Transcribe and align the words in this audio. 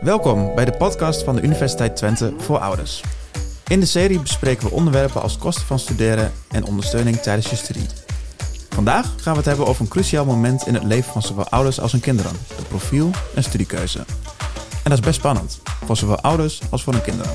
Welkom 0.00 0.54
bij 0.54 0.64
de 0.64 0.74
podcast 0.78 1.22
van 1.22 1.36
de 1.36 1.42
Universiteit 1.42 1.96
Twente 1.96 2.32
voor 2.38 2.58
ouders. 2.58 3.02
In 3.68 3.80
de 3.80 3.86
serie 3.86 4.20
bespreken 4.20 4.68
we 4.68 4.74
onderwerpen 4.74 5.22
als 5.22 5.38
kosten 5.38 5.66
van 5.66 5.78
studeren 5.78 6.32
en 6.50 6.64
ondersteuning 6.64 7.16
tijdens 7.16 7.50
je 7.50 7.56
studie. 7.56 7.86
Vandaag 8.68 9.04
gaan 9.04 9.32
we 9.32 9.38
het 9.38 9.44
hebben 9.44 9.66
over 9.66 9.82
een 9.82 9.88
cruciaal 9.88 10.24
moment 10.24 10.66
in 10.66 10.74
het 10.74 10.84
leven 10.84 11.12
van 11.12 11.22
zowel 11.22 11.48
ouders 11.48 11.80
als 11.80 11.92
hun 11.92 12.00
kinderen, 12.00 12.32
de 12.32 12.64
profiel- 12.68 13.10
en 13.34 13.42
studiekeuze. 13.42 13.98
En 14.82 14.90
dat 14.90 14.92
is 14.92 15.00
best 15.00 15.18
spannend, 15.18 15.60
voor 15.84 15.96
zowel 15.96 16.20
ouders 16.20 16.60
als 16.70 16.82
voor 16.82 16.92
hun 16.92 17.02
kinderen. 17.02 17.32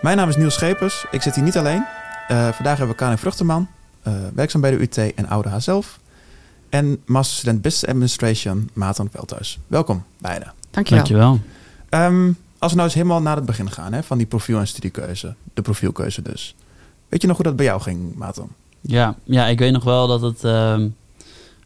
Mijn 0.00 0.16
naam 0.16 0.28
is 0.28 0.36
Niels 0.36 0.54
Schepers, 0.54 1.06
ik 1.10 1.22
zit 1.22 1.34
hier 1.34 1.44
niet 1.44 1.56
alleen. 1.56 1.86
Eh, 2.28 2.48
vandaag 2.48 2.78
hebben 2.78 2.96
we 2.96 3.02
Karin 3.02 3.18
Vruchterman, 3.18 3.68
uh, 4.08 4.14
werkzaam 4.34 4.60
bij 4.60 4.70
de 4.70 4.80
UT 4.80 5.14
en 5.14 5.28
ouder 5.28 5.50
haarzelf. 5.50 5.98
En 6.76 7.02
masterstudent 7.06 7.62
Business 7.62 7.86
Administration, 7.86 8.70
Maarten 8.72 9.08
Veldhuis. 9.10 9.58
Welkom 9.66 10.04
beiden. 10.18 10.52
Dankjewel. 10.70 11.04
Dankjewel. 11.04 11.40
Um, 11.90 12.36
als 12.58 12.70
we 12.70 12.76
nou 12.76 12.88
eens 12.88 12.94
helemaal 12.96 13.22
naar 13.22 13.36
het 13.36 13.46
begin 13.46 13.70
gaan, 13.70 13.92
hè, 13.92 14.02
van 14.02 14.18
die 14.18 14.26
profiel- 14.26 14.58
en 14.58 14.66
studiekeuze. 14.66 15.34
De 15.54 15.62
profielkeuze 15.62 16.22
dus. 16.22 16.54
Weet 17.08 17.22
je 17.22 17.28
nog 17.28 17.36
hoe 17.36 17.46
dat 17.46 17.56
bij 17.56 17.64
jou 17.64 17.80
ging, 17.80 18.14
Maarten? 18.14 18.48
Ja, 18.80 19.14
ja 19.24 19.46
ik 19.46 19.58
weet 19.58 19.72
nog 19.72 19.84
wel 19.84 20.06
dat 20.06 20.20
het 20.20 20.44
uh, 20.44 20.84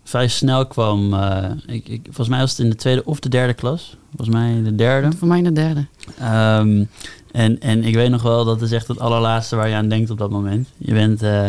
vrij 0.05 0.29
snel 0.29 0.67
kwam. 0.67 1.15
Uh, 1.15 1.51
ik, 1.67 1.89
ik, 1.89 2.01
volgens 2.05 2.29
mij 2.29 2.39
was 2.39 2.51
het 2.51 2.59
in 2.59 2.71
de 2.71 2.77
tweede 2.77 3.05
of 3.05 3.21
de 3.21 3.29
derde 3.29 3.55
klas. 3.55 3.97
Volgens 4.17 4.37
mij 4.37 4.63
de 4.63 4.75
derde. 4.75 5.17
Voor 5.17 5.29
mij 5.29 5.43
de 5.43 5.53
derde. 5.53 5.87
Um, 6.23 6.89
en, 7.33 7.61
en 7.61 7.85
ik 7.85 7.95
weet 7.95 8.11
nog 8.11 8.23
wel, 8.23 8.45
dat 8.45 8.63
is 8.63 8.73
echt 8.73 8.89
het 8.89 9.01
allerlaatste 9.01 9.57
waar 9.57 9.69
je 9.69 9.75
aan 9.75 9.89
denkt 9.89 10.11
op 10.11 10.19
dat 10.19 10.31
moment. 10.31 10.69
Je 10.77 10.93
bent, 10.93 11.23
uh, 11.23 11.49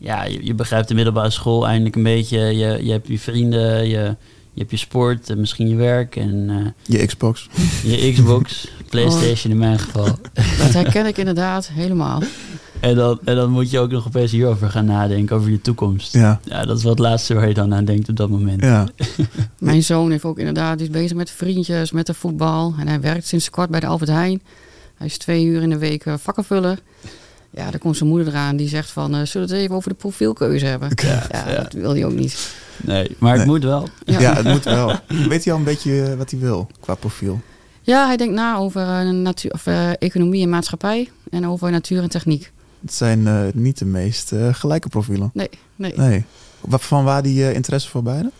ja, 0.00 0.24
je, 0.24 0.44
je, 0.44 0.54
begrijpt 0.54 0.88
de 0.88 0.94
middelbare 0.94 1.30
school 1.30 1.66
eindelijk 1.66 1.96
een 1.96 2.02
beetje. 2.02 2.38
Je, 2.38 2.84
je 2.84 2.90
hebt 2.90 3.08
je 3.08 3.18
vrienden, 3.18 3.88
je, 3.88 4.16
je 4.52 4.58
hebt 4.60 4.70
je 4.70 4.76
sport, 4.76 5.30
en 5.30 5.40
misschien 5.40 5.68
je 5.68 5.74
werk 5.74 6.16
en... 6.16 6.48
Uh, 6.48 6.98
je 6.98 7.06
Xbox. 7.06 7.48
Je 7.84 8.12
Xbox, 8.12 8.68
Playstation 8.90 9.52
in 9.52 9.58
mijn 9.58 9.78
geval. 9.78 10.04
Dat 10.58 10.72
herken 10.72 11.06
ik 11.06 11.16
inderdaad 11.16 11.68
helemaal. 11.68 12.22
En 12.80 12.94
dan, 12.94 13.18
en 13.24 13.36
dan 13.36 13.50
moet 13.50 13.70
je 13.70 13.78
ook 13.78 13.90
nog 13.90 14.06
opeens 14.06 14.32
hierover 14.32 14.70
gaan 14.70 14.84
nadenken, 14.84 15.36
over 15.36 15.50
je 15.50 15.60
toekomst. 15.60 16.12
Ja. 16.12 16.40
ja, 16.44 16.64
dat 16.64 16.76
is 16.76 16.82
wat 16.82 16.98
het 16.98 17.06
laatste 17.06 17.34
waar 17.34 17.48
je 17.48 17.54
dan 17.54 17.74
aan 17.74 17.84
denkt 17.84 18.08
op 18.08 18.16
dat 18.16 18.30
moment. 18.30 18.62
Ja. 18.62 18.88
Mijn 19.58 19.82
zoon 19.82 20.10
heeft 20.10 20.24
ook 20.24 20.38
inderdaad, 20.38 20.78
die 20.78 20.86
is 20.86 20.92
bezig 20.92 21.16
met 21.16 21.30
vriendjes, 21.30 21.92
met 21.92 22.06
de 22.06 22.14
voetbal. 22.14 22.74
En 22.78 22.88
hij 22.88 23.00
werkt 23.00 23.26
sinds 23.26 23.50
kort 23.50 23.70
bij 23.70 23.80
de 23.80 23.86
Albert 23.86 24.10
Heijn. 24.10 24.42
Hij 24.94 25.06
is 25.06 25.18
twee 25.18 25.44
uur 25.44 25.62
in 25.62 25.70
de 25.70 25.78
week 25.78 26.04
uh, 26.04 26.14
vakkenvuller. 26.18 26.78
Ja, 27.50 27.70
dan 27.70 27.80
komt 27.80 27.96
zijn 27.96 28.08
moeder 28.08 28.28
eraan 28.28 28.56
die 28.56 28.68
zegt 28.68 28.90
van, 28.90 29.14
uh, 29.14 29.22
zullen 29.24 29.48
we 29.48 29.54
het 29.54 29.62
even 29.62 29.76
over 29.76 29.88
de 29.90 29.96
profielkeuze 29.96 30.66
hebben? 30.66 30.90
Ja, 30.94 31.26
ja, 31.30 31.44
dat 31.62 31.72
wil 31.72 31.90
hij 31.90 32.04
ook 32.04 32.12
niet. 32.14 32.54
Nee, 32.76 33.16
maar 33.18 33.30
het 33.30 33.40
Nee. 33.40 33.46
moet 33.50 33.62
wel. 33.62 33.88
Ja. 34.04 34.34
het 34.34 34.46
moet 34.46 34.64
wel. 34.64 34.98
Weet 35.28 35.44
hij 35.44 35.52
al 35.52 35.58
een 35.58 35.64
beetje 35.64 36.02
eh, 36.02 36.14
wat 36.14 36.30
hij 36.30 36.40
wil 36.40 36.68
qua 36.80 36.94
profiel? 36.94 37.40
Ja, 37.82 38.06
hij 38.06 38.16
denkt 38.16 38.34
na 38.34 38.56
over 38.56 38.82
uh, 39.04 39.10
natuur, 39.10 39.52
of, 39.52 39.66
uh, 39.66 39.90
economie 39.98 40.42
en 40.42 40.48
maatschappij 40.48 41.10
en 41.30 41.46
over 41.46 41.70
natuur 41.70 42.02
en 42.02 42.08
techniek. 42.08 42.52
Het 42.80 42.92
zijn 42.94 43.20
uh, 43.20 43.40
niet 43.54 43.78
de 43.78 43.84
meest 43.84 44.32
uh, 44.32 44.54
gelijke 44.54 44.88
profielen. 44.88 45.30
Nee, 45.34 45.48
nee. 45.76 45.92
nee. 45.96 46.24
Van 46.68 47.04
waar 47.04 47.22
die 47.22 47.38
uh, 47.40 47.54
interesse 47.54 47.88
voor 47.88 48.02
beide? 48.02 48.30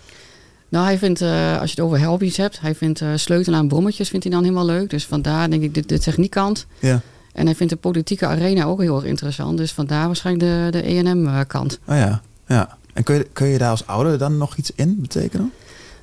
Nou, 0.69 0.85
hij 0.85 0.99
vindt, 0.99 1.21
uh, 1.21 1.61
als 1.61 1.73
je 1.73 1.81
het 1.81 1.85
over 1.85 2.05
hobby's 2.05 2.37
hebt, 2.37 2.61
hij 2.61 2.75
vindt 2.75 3.01
uh, 3.01 3.09
sleutelen 3.15 3.59
aan 3.59 3.69
brommetjes 3.69 4.09
vindt 4.09 4.25
hij 4.25 4.35
dan 4.35 4.43
helemaal 4.43 4.65
leuk. 4.67 4.91
Dus 4.91 5.07
vandaar 5.07 5.51
denk 5.51 5.63
ik 5.63 5.75
de, 5.75 5.87
de 5.87 5.99
techniekkant. 5.99 6.67
Ja. 6.79 7.01
En 7.33 7.47
hij 7.47 7.55
vindt 7.55 7.73
de 7.73 7.79
politieke 7.79 8.27
arena 8.27 8.65
ook 8.65 8.81
heel 8.81 8.97
erg 8.97 9.05
interessant. 9.05 9.59
Dus 9.59 9.73
vandaar 9.73 10.07
waarschijnlijk 10.07 10.73
de, 10.73 10.81
de 10.81 10.83
EM-kant. 10.83 11.79
Oh 11.87 11.97
ja, 11.97 12.21
ja. 12.47 12.79
En 12.93 13.03
kun 13.03 13.15
je, 13.15 13.27
kun 13.33 13.47
je 13.47 13.59
daar 13.59 13.71
als 13.71 13.87
ouder 13.87 14.19
dan 14.19 14.39
nog 14.39 14.57
iets 14.57 14.73
in 14.75 15.01
betekenen? 15.01 15.53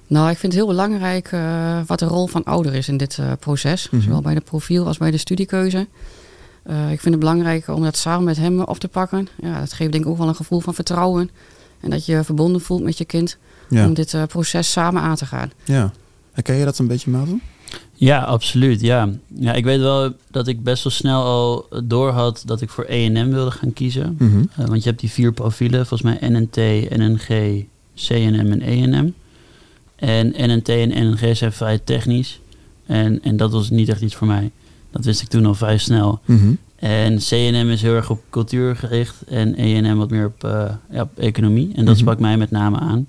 Nou, 0.08 0.30
ik 0.30 0.38
vind 0.38 0.54
het 0.54 0.62
heel 0.62 0.72
belangrijk 0.72 1.32
uh, 1.32 1.80
wat 1.86 2.00
de 2.00 2.06
rol 2.06 2.28
van 2.28 2.44
ouder 2.44 2.74
is 2.74 2.88
in 2.88 2.98
dit 2.98 3.18
uh, 3.20 3.32
proces. 3.40 3.86
Mhm. 3.86 3.96
Mm 3.96 4.02
-hmm. 4.02 4.10
Zowel 4.10 4.24
bij 4.24 4.34
de 4.34 4.42
profiel 4.42 4.86
als 4.86 4.98
bij 4.98 5.12
de 5.12 5.18
studiekeuze. 5.18 5.88
Uh, 6.70 6.92
ik 6.92 7.00
vind 7.00 7.14
het 7.14 7.20
belangrijk 7.20 7.68
om 7.68 7.84
dat 7.84 7.98
samen 7.98 8.24
met 8.24 8.38
hem 8.38 8.62
op 8.62 8.80
te 8.80 8.88
pakken. 8.88 9.28
Ja, 9.42 9.60
dat 9.60 9.74
geeft 9.74 9.92
denk 9.92 10.04
ik 10.04 10.10
ook 10.10 10.18
wel 10.18 10.28
een 10.28 10.36
gevoel 10.36 10.60
van 10.60 10.74
vertrouwen. 10.74 11.30
En 11.80 11.90
dat 11.90 12.06
je 12.06 12.12
je 12.12 12.24
verbonden 12.24 12.62
voelt 12.62 12.84
met 12.84 12.98
je 12.98 13.06
kind. 13.06 13.38
Ja. 13.70 13.86
Om 13.86 13.94
dit 13.94 14.18
proces 14.28 14.72
samen 14.72 15.02
aan 15.02 15.16
te 15.16 15.26
gaan. 15.26 15.52
Ja. 15.64 15.92
Herken 16.32 16.56
je 16.56 16.66
dat 16.66 16.78
een 16.78 16.88
beetje, 16.88 17.12
Maarten? 17.12 17.42
Ja, 17.94 18.22
absoluut. 18.22 18.82
Ja. 18.82 19.10
ja, 19.36 19.54
ik 19.54 19.64
weet 19.64 19.80
wel 19.80 20.14
dat 20.32 20.48
ik 20.48 20.64
best 20.64 20.84
wel 20.84 20.94
snel 20.94 21.24
al 21.24 21.68
door 21.84 22.12
had 22.12 22.44
dat 22.46 22.62
ik 22.62 22.70
voor 22.70 22.84
ENM 22.84 23.32
wilde 23.32 23.52
gaan 23.52 23.74
kiezen. 23.74 24.16
Mm 24.20 24.30
-hmm. 24.30 24.50
uh, 24.60 24.68
want 24.68 24.84
je 24.84 24.90
hebt 24.90 25.02
die 25.02 25.12
vier 25.12 25.32
profielen, 25.34 25.86
volgens 25.86 26.20
mij 26.20 26.30
NNT, 26.30 26.56
NNG, 26.98 27.66
CNM 27.96 28.52
en 28.52 28.62
ENM. 28.62 29.14
En 29.96 30.34
NNT 30.38 30.70
en 30.70 30.90
NNG 30.90 31.38
zijn 31.38 31.52
vrij 31.52 31.80
technisch. 31.80 32.40
En, 32.86 33.24
en 33.24 33.38
dat 33.38 33.52
was 33.52 33.70
niet 33.70 33.90
echt 33.90 34.02
iets 34.02 34.16
voor 34.16 34.28
mij. 34.28 34.52
Dat 34.92 35.06
wist 35.06 35.22
ik 35.22 35.28
toen 35.28 35.46
al 35.46 35.56
vrij 35.56 35.78
snel. 35.78 36.20
Mm 36.26 36.40
-hmm. 36.40 36.58
En 36.76 37.18
CNM 37.18 37.70
is 37.70 37.82
heel 37.82 37.96
erg 37.96 38.10
op 38.10 38.22
cultuur 38.30 38.76
gericht 38.76 39.16
en 39.28 39.56
ENM 39.56 39.98
wat 39.98 40.10
meer 40.10 40.26
op, 40.26 40.44
uh, 40.44 40.70
ja, 40.92 41.02
op 41.02 41.20
economie. 41.20 41.66
En 41.66 41.74
dat 41.74 41.80
mm 41.80 41.86
-hmm. 41.86 41.96
sprak 41.96 42.20
mij 42.20 42.38
met 42.38 42.52
name 42.52 42.80
aan. 42.80 43.08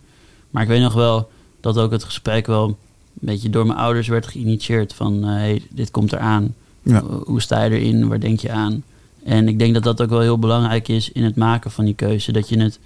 Maar 0.50 0.62
ik 0.62 0.68
weet 0.68 0.80
nog 0.80 0.94
wel 0.94 1.30
dat 1.60 1.78
ook 1.78 1.90
het 1.90 2.04
gesprek 2.04 2.46
wel 2.46 2.76
een 3.20 3.26
beetje 3.26 3.50
door 3.50 3.66
mijn 3.66 3.78
ouders 3.78 4.08
werd 4.08 4.26
geïnitieerd. 4.26 4.92
Van, 4.92 5.24
uh, 5.24 5.34
hey, 5.34 5.62
dit 5.70 5.90
komt 5.90 6.12
eraan. 6.12 6.54
Ja. 6.82 7.02
Hoe 7.02 7.40
sta 7.40 7.62
je 7.62 7.70
erin? 7.70 8.08
Waar 8.08 8.20
denk 8.20 8.40
je 8.40 8.50
aan? 8.50 8.82
En 9.24 9.48
ik 9.48 9.58
denk 9.58 9.74
dat 9.74 9.82
dat 9.82 10.02
ook 10.02 10.10
wel 10.10 10.20
heel 10.20 10.38
belangrijk 10.38 10.88
is 10.88 11.12
in 11.12 11.24
het 11.24 11.36
maken 11.36 11.70
van 11.70 11.84
die 11.84 11.94
keuze. 11.94 12.32
Dat 12.32 12.48
je 12.48 12.60
het 12.60 12.78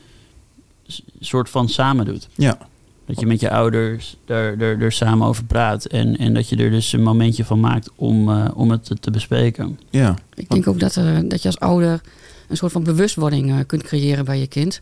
soort 1.21 1.51
van 1.51 1.69
samen 1.69 2.05
doet. 2.05 2.29
Ja. 2.35 2.59
Dat 3.07 3.21
je 3.21 3.27
met 3.27 3.41
je 3.41 3.51
ouders 3.51 4.17
er, 4.25 4.61
er, 4.63 4.83
er 4.83 4.93
samen 4.93 5.27
over 5.27 5.45
praat. 5.45 5.85
En, 5.85 6.17
en 6.17 6.35
dat 6.35 6.49
je 6.49 6.57
er 6.57 6.71
dus 6.71 6.93
een 6.93 7.03
momentje 7.03 7.45
van 7.45 7.61
maakt 7.61 7.91
om, 7.97 8.29
uh, 8.29 8.49
om 8.55 8.71
het 8.71 8.85
te, 8.85 8.95
te 8.95 9.11
bespreken. 9.11 9.79
Ja. 9.91 10.17
Ik 10.35 10.49
denk 10.49 10.69
ook 10.69 10.81
dat, 10.81 10.97
uh, 10.97 11.19
dat 11.25 11.43
je 11.43 11.49
als 11.49 11.59
ouder 11.59 12.01
een 12.49 12.57
soort 12.57 12.73
van 12.73 12.83
bewustwording 12.83 13.51
uh, 13.51 13.59
kunt 13.67 13.83
creëren 13.83 14.25
bij 14.25 14.39
je 14.39 14.47
kind. 14.47 14.81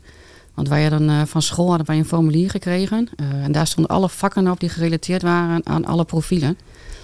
Want 0.55 0.69
wij 0.69 0.83
hadden 0.83 1.27
van 1.27 1.43
school 1.43 1.69
hadden 1.69 1.87
wij 1.87 1.99
een 1.99 2.05
formulier 2.05 2.50
gekregen. 2.50 3.09
en 3.16 3.53
daar 3.53 3.66
stonden 3.66 3.97
alle 3.97 4.09
vakken 4.09 4.50
op 4.50 4.61
die 4.61 4.69
gerelateerd 4.69 5.22
waren 5.22 5.66
aan 5.66 5.84
alle 5.84 6.05
profielen. 6.05 6.59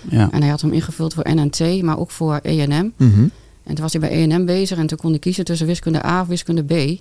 Ja. 0.08 0.28
En 0.30 0.40
hij 0.40 0.50
had 0.50 0.60
hem 0.60 0.72
ingevuld 0.72 1.14
voor 1.14 1.34
NNT, 1.34 1.82
maar 1.82 1.98
ook 1.98 2.10
voor 2.10 2.40
ENM. 2.42 2.92
Mm 2.96 3.12
-hmm. 3.12 3.30
En 3.64 3.74
toen 3.74 3.82
was 3.82 3.92
hij 3.92 4.00
bij 4.00 4.10
ENM 4.10 4.44
bezig 4.44 4.78
en 4.78 4.86
toen 4.86 4.98
kon 4.98 5.10
hij 5.10 5.18
kiezen 5.18 5.44
tussen 5.44 5.66
wiskunde 5.66 6.06
A 6.06 6.20
of 6.20 6.26
wiskunde 6.26 6.64
B. 6.64 7.00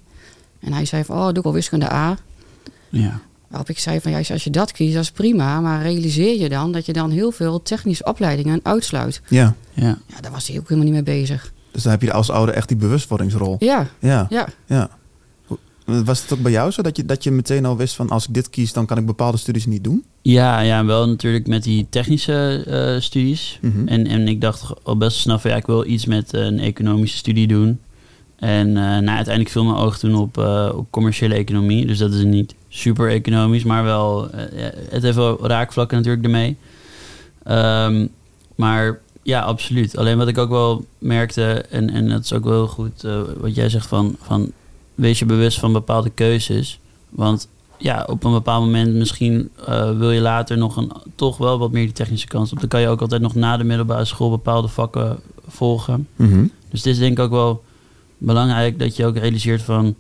En 0.59 0.73
hij 0.73 0.85
zei 0.85 1.03
van, 1.03 1.17
oh, 1.17 1.25
doe 1.25 1.37
ik 1.37 1.45
al 1.45 1.53
wiskunde 1.53 1.91
A. 1.91 2.17
Ja. 2.89 3.19
Waarop 3.47 3.69
ik 3.69 3.79
zei 3.79 4.01
van, 4.01 4.11
ja, 4.11 4.17
als 4.17 4.43
je 4.43 4.49
dat 4.49 4.71
kiest, 4.71 4.93
dat 4.93 5.03
is 5.03 5.11
prima. 5.11 5.61
Maar 5.61 5.81
realiseer 5.81 6.39
je 6.39 6.49
dan 6.49 6.71
dat 6.71 6.85
je 6.85 6.93
dan 6.93 7.11
heel 7.11 7.31
veel 7.31 7.61
technische 7.61 8.03
opleidingen 8.03 8.59
uitsluit. 8.63 9.21
Ja. 9.27 9.55
Ja. 9.73 9.97
Ja, 10.07 10.21
daar 10.21 10.31
was 10.31 10.47
hij 10.47 10.57
ook 10.57 10.69
helemaal 10.69 10.91
niet 10.91 11.05
mee 11.05 11.19
bezig. 11.19 11.53
Dus 11.71 11.83
dan 11.83 11.91
heb 11.91 12.01
je 12.01 12.13
als 12.13 12.31
ouder 12.31 12.55
echt 12.55 12.67
die 12.67 12.77
bewustwordingsrol. 12.77 13.55
Ja. 13.59 13.87
Ja. 13.99 14.25
Ja. 14.29 14.47
ja. 14.65 14.89
Was 15.85 16.21
het 16.21 16.33
ook 16.33 16.41
bij 16.41 16.51
jou 16.51 16.71
zo 16.71 16.81
dat 16.81 16.97
je, 16.97 17.05
dat 17.05 17.23
je 17.23 17.31
meteen 17.31 17.65
al 17.65 17.77
wist 17.77 17.95
van 17.95 18.09
als 18.09 18.27
ik 18.27 18.33
dit 18.33 18.49
kies, 18.49 18.73
dan 18.73 18.85
kan 18.85 18.97
ik 18.97 19.05
bepaalde 19.05 19.37
studies 19.37 19.65
niet 19.65 19.83
doen? 19.83 20.03
Ja, 20.21 20.59
ja 20.59 20.85
wel 20.85 21.07
natuurlijk 21.07 21.47
met 21.47 21.63
die 21.63 21.87
technische 21.89 22.65
uh, 22.67 23.01
studies. 23.01 23.59
Mm 23.61 23.71
-hmm. 23.71 23.87
en, 23.87 24.07
en 24.07 24.27
ik 24.27 24.41
dacht 24.41 24.73
al 24.83 24.97
best 24.97 25.17
snel 25.17 25.39
van 25.39 25.51
ja, 25.51 25.57
ik 25.57 25.65
wil 25.65 25.85
iets 25.85 26.05
met 26.05 26.33
uh, 26.33 26.45
een 26.45 26.59
economische 26.59 27.17
studie 27.17 27.47
doen. 27.47 27.79
En 28.35 28.67
uh, 28.67 28.75
nou, 28.75 29.07
uiteindelijk 29.07 29.49
viel 29.49 29.63
mijn 29.63 29.77
oog 29.77 29.97
toen 29.97 30.15
op, 30.15 30.37
uh, 30.37 30.71
op 30.75 30.87
commerciële 30.89 31.35
economie. 31.35 31.85
Dus 31.85 31.97
dat 31.97 32.13
is 32.13 32.23
niet 32.23 32.55
super 32.67 33.09
economisch, 33.09 33.63
maar 33.63 33.83
wel. 33.83 34.29
Het 34.89 35.03
heeft 35.03 35.15
wel 35.15 35.47
raakvlakken 35.47 35.97
natuurlijk 35.97 36.25
ermee. 36.25 36.57
Um, 37.47 38.09
maar 38.55 38.99
ja, 39.23 39.41
absoluut. 39.41 39.97
Alleen 39.97 40.17
wat 40.17 40.27
ik 40.27 40.37
ook 40.37 40.49
wel 40.49 40.85
merkte, 40.97 41.65
en, 41.69 41.89
en 41.89 42.09
dat 42.09 42.23
is 42.23 42.33
ook 42.33 42.43
wel 42.43 42.67
goed 42.67 43.07
wat 43.37 43.55
jij 43.55 43.69
zegt 43.69 43.87
van, 43.87 44.15
van 44.21 44.51
wees 44.95 45.19
je 45.19 45.25
bewust 45.25 45.59
van 45.59 45.73
bepaalde 45.73 46.09
keuzes. 46.09 46.79
Want 47.09 47.47
ja, 47.77 48.03
op 48.09 48.23
een 48.23 48.31
bepaald 48.31 48.63
moment 48.63 48.93
misschien 48.93 49.49
uh, 49.59 49.97
wil 49.97 50.11
je 50.11 50.21
later 50.21 50.57
nog 50.57 50.77
een, 50.77 50.91
toch 51.15 51.37
wel 51.37 51.59
wat 51.59 51.71
meer 51.71 51.83
die 51.83 51.93
technische 51.93 52.27
kans 52.27 52.51
op. 52.51 52.59
Dan 52.59 52.69
kan 52.69 52.81
je 52.81 52.87
ook 52.87 53.01
altijd 53.01 53.21
nog 53.21 53.35
na 53.35 53.57
de 53.57 53.63
middelbare 53.63 54.05
school 54.05 54.29
bepaalde 54.29 54.67
vakken 54.67 55.19
volgen. 55.47 56.07
Mm 56.15 56.31
-hmm. 56.31 56.51
Dus 56.69 56.79
het 56.79 56.93
is 56.93 56.97
denk 56.97 57.17
ik 57.17 57.23
ook 57.23 57.31
wel 57.31 57.63
belangrijk 58.17 58.79
dat 58.79 58.95
je 58.95 59.05
ook 59.05 59.17
realiseert 59.17 59.61
van 59.61 59.95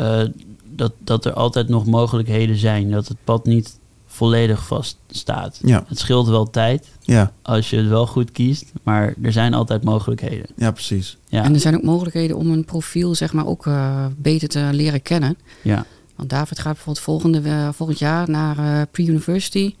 uh, 0.00 0.22
dat, 0.64 0.92
dat 0.98 1.24
er 1.24 1.32
altijd 1.32 1.68
nog 1.68 1.86
mogelijkheden 1.86 2.56
zijn. 2.56 2.90
Dat 2.90 3.08
het 3.08 3.16
pad 3.24 3.46
niet 3.46 3.78
volledig 4.14 4.66
vast 4.66 4.96
staat. 5.10 5.60
Ja. 5.62 5.84
Het 5.88 5.98
scheelt 5.98 6.28
wel 6.28 6.50
tijd 6.50 6.86
Ja, 7.00 7.32
als 7.42 7.70
je 7.70 7.76
het 7.76 7.88
wel 7.88 8.06
goed 8.06 8.32
kiest, 8.32 8.72
maar 8.82 9.14
er 9.22 9.32
zijn 9.32 9.54
altijd 9.54 9.84
mogelijkheden. 9.84 10.46
ja 10.56 10.70
precies. 10.70 11.16
Ja, 11.28 11.42
En 11.44 11.54
er 11.54 11.60
zijn 11.60 11.74
ook 11.76 11.82
mogelijkheden 11.82 12.36
om 12.36 12.50
een 12.50 12.64
profiel 12.64 13.14
zeg 13.14 13.32
maar, 13.32 13.46
ook 13.46 13.66
uh, 13.66 14.06
beter 14.16 14.48
te 14.48 14.68
leren 14.72 15.02
kennen. 15.02 15.36
ja, 15.62 15.84
Want 16.16 16.30
David 16.30 16.58
gaat 16.58 16.72
bijvoorbeeld 16.72 17.04
volgende, 17.04 17.40
uh, 17.40 17.68
volgend 17.72 17.98
jaar 17.98 18.30
naar 18.30 18.58
uh, 18.58 18.82
pre-university. 18.90 19.74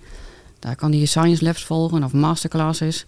Daar 0.58 0.76
kan 0.76 0.92
hij 0.92 1.04
science 1.04 1.44
labs 1.44 1.64
volgen 1.64 2.04
of 2.04 2.12
masterclasses. 2.12 3.06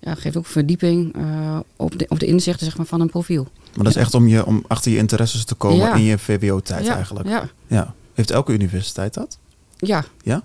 Ja, 0.00 0.14
geeft 0.14 0.36
ook 0.36 0.46
verdieping 0.46 1.16
uh, 1.16 1.58
op, 1.76 1.98
de, 1.98 2.06
op 2.08 2.18
de 2.18 2.26
inzichten 2.26 2.66
zeg 2.66 2.76
maar, 2.76 2.86
van 2.86 3.00
een 3.00 3.10
profiel. 3.10 3.46
Maar 3.74 3.84
dat 3.84 3.96
is 3.96 4.00
echt 4.02 4.14
om, 4.14 4.28
je, 4.28 4.46
om 4.46 4.64
achter 4.66 4.90
je 4.90 4.96
interesses 4.96 5.44
te 5.44 5.54
komen 5.54 5.78
Ja. 5.78 5.94
in 5.94 6.02
je 6.02 6.18
VWO-tijd 6.18 6.86
ja, 6.86 6.94
eigenlijk. 6.94 7.28
Ja, 7.28 7.48
Ja. 7.66 7.94
Heeft 8.14 8.30
elke 8.30 8.52
universiteit 8.52 9.14
dat? 9.14 9.38
Ja. 9.86 10.44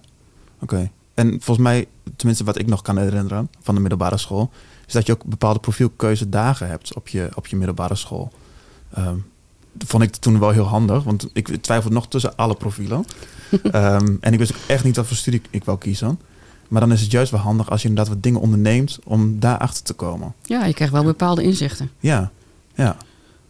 Oké. 0.61 0.91
en 1.13 1.29
volgens 1.29 1.67
mij, 1.67 1.87
tenminste 2.15 2.43
wat 2.43 2.59
ik 2.59 2.67
nog 2.67 2.81
kan 2.81 2.97
herinneren 2.97 3.49
van 3.61 3.75
de 3.75 3.81
middelbare 3.81 4.17
school, 4.17 4.51
is 4.87 4.93
dat 4.93 5.05
je 5.05 5.13
ook 5.13 5.23
bepaalde 5.25 5.59
profielkeuzedagen 5.59 6.67
hebt 6.67 6.95
op 6.95 7.07
je, 7.07 7.29
op 7.35 7.47
je 7.47 7.55
middelbare 7.55 7.95
school. 7.95 8.31
Ehm, 8.93 9.17
dat 9.71 9.87
vond 9.87 10.03
ik 10.03 10.15
toen 10.15 10.39
wel 10.39 10.49
heel 10.49 10.67
handig, 10.67 11.03
want 11.03 11.29
ik 11.33 11.47
twijfelde 11.61 11.95
nog 11.95 12.07
tussen 12.07 12.35
alle 12.35 12.55
profielen. 12.55 13.05
Ehm, 13.71 14.15
en 14.19 14.33
ik 14.33 14.39
wist 14.39 14.53
ook 14.53 14.59
echt 14.67 14.83
niet 14.83 14.95
wat 14.95 15.07
voor 15.07 15.17
studie 15.17 15.41
ik 15.49 15.63
wil 15.63 15.77
kiezen. 15.77 16.19
Maar 16.67 16.81
dan 16.81 16.91
is 16.91 17.01
het 17.01 17.11
juist 17.11 17.31
wel 17.31 17.39
handig 17.39 17.69
als 17.69 17.81
je 17.81 17.87
inderdaad 17.87 18.13
wat 18.13 18.23
dingen 18.23 18.39
onderneemt 18.39 18.99
om 19.03 19.39
daarachter 19.39 19.83
te 19.83 19.93
komen. 19.93 20.33
Ja, 20.41 20.65
je 20.65 20.73
krijgt 20.73 20.93
wel 20.93 21.03
bepaalde 21.03 21.43
inzichten. 21.43 21.91
Ja, 21.99 22.31
ja. 22.75 22.97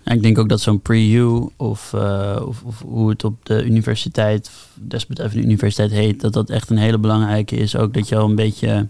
Ja, 0.03 0.11
ik 0.11 0.21
denk 0.21 0.37
ook 0.37 0.49
dat 0.49 0.61
zo'n 0.61 0.79
pre-U 0.81 1.49
of, 1.57 1.93
eh, 1.93 2.41
of, 2.45 2.63
of 2.63 2.81
hoe 2.81 3.09
het 3.09 3.23
op 3.23 3.45
de 3.45 3.65
universiteit, 3.65 4.47
of 4.47 4.69
desbetreffende 4.81 5.45
universiteit 5.45 5.91
heet, 5.91 6.21
dat 6.21 6.33
dat 6.33 6.49
echt 6.49 6.69
een 6.69 6.77
hele 6.77 6.97
belangrijke 6.97 7.55
is. 7.55 7.75
Ook 7.75 7.93
dat 7.93 8.09
je 8.09 8.15
al 8.17 8.29
een 8.29 8.35
beetje, 8.35 8.87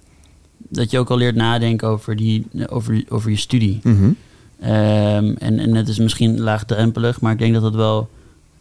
dat 0.58 0.92
je 0.92 1.00
ook 1.00 1.10
al 1.10 1.18
leert 1.18 1.36
nadenken 1.36 1.88
over, 1.88 2.16
die, 2.16 2.48
over, 2.68 3.04
over 3.10 3.30
je 3.30 3.38
studie. 3.38 3.80
Mhm. 3.84 4.12
Ehm, 4.60 5.34
en, 5.38 5.60
en 5.60 5.76
het 5.76 5.88
is 5.88 6.00
misschien 6.00 6.40
laagdrempelig, 6.40 7.22
maar 7.22 7.32
ik 7.32 7.40
denk 7.40 7.54
dat 7.54 7.62
dat 7.62 7.76
wel 7.76 8.10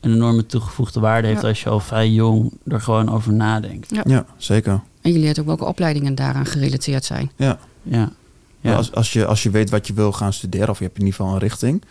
een 0.01 0.13
enorme 0.15 0.47
toegevoegde 0.47 1.01
waarde 1.01 1.29
heeft 1.29 1.43
Ja. 1.43 1.49
als 1.49 1.63
je 1.63 1.69
al 1.69 1.81
vrij 1.81 2.11
jong 2.11 2.53
er 2.67 2.81
gewoon 2.81 3.11
over 3.11 3.33
nadenkt. 3.33 3.91
Ja. 3.95 4.03
ja 4.07 4.27
zeker. 4.37 4.81
En 5.01 5.13
je 5.13 5.19
leert 5.19 5.41
ook 5.41 5.47
welke 5.47 5.65
opleidingen 5.65 6.15
daaraan 6.15 6.47
gerelateerd 6.47 7.05
zijn. 7.05 7.31
Ja. 7.37 7.59
Ja. 7.83 7.99
Ja. 7.99 8.13
Ja. 8.71 8.77
Als, 8.77 8.93
als, 8.93 9.13
je, 9.13 9.27
als 9.27 9.43
je 9.43 9.51
weet 9.51 9.71
wat 9.71 9.87
je 9.87 9.93
wil 9.93 10.13
gaan 10.13 10.33
studeren, 10.33 10.69
of 10.69 10.79
je 10.79 10.85
hebt 10.85 10.99
in 10.99 11.05
ieder 11.05 11.19
geval 11.19 11.33
een 11.33 11.41
richting, 11.41 11.83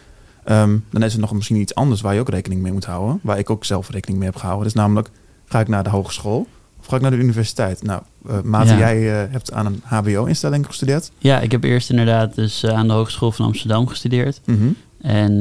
ehm, 0.49 0.77
dan 0.89 1.03
is 1.03 1.13
er 1.13 1.19
nog 1.19 1.33
misschien 1.33 1.55
iets 1.57 1.75
anders 1.75 2.01
waar 2.01 2.13
je 2.13 2.19
ook 2.19 2.29
rekening 2.29 2.61
mee 2.61 2.71
moet 2.71 2.85
houden. 2.85 3.19
Waar 3.23 3.37
ik 3.39 3.49
ook 3.49 3.65
zelf 3.65 3.89
rekening 3.89 4.19
mee 4.19 4.27
heb 4.29 4.37
gehouden. 4.37 4.63
Dat 4.67 4.75
is 4.75 4.81
namelijk, 4.81 5.09
ga 5.45 5.59
ik 5.59 5.67
naar 5.67 5.83
de 5.83 5.89
hogeschool 5.89 6.47
of 6.79 6.85
ga 6.85 6.95
ik 6.95 7.01
naar 7.01 7.11
de 7.11 7.17
universiteit? 7.17 7.83
Nou, 7.83 8.01
Maarten, 8.43 8.73
Ja. 8.77 8.79
jij 8.79 9.23
eh, 9.23 9.31
hebt 9.31 9.51
aan 9.53 9.65
een 9.65 9.81
HBO-instelling 9.83 10.65
gestudeerd. 10.65 11.11
ja, 11.17 11.39
ik 11.39 11.51
heb 11.51 11.63
eerst 11.63 11.89
inderdaad 11.89 12.35
dus 12.35 12.63
eh, 12.63 12.73
aan 12.73 12.87
de 12.87 12.93
Hogeschool 12.93 13.31
van 13.31 13.45
Amsterdam 13.45 13.87
gestudeerd. 13.87 14.41
Mhm. 14.45 14.67
En 15.01 15.39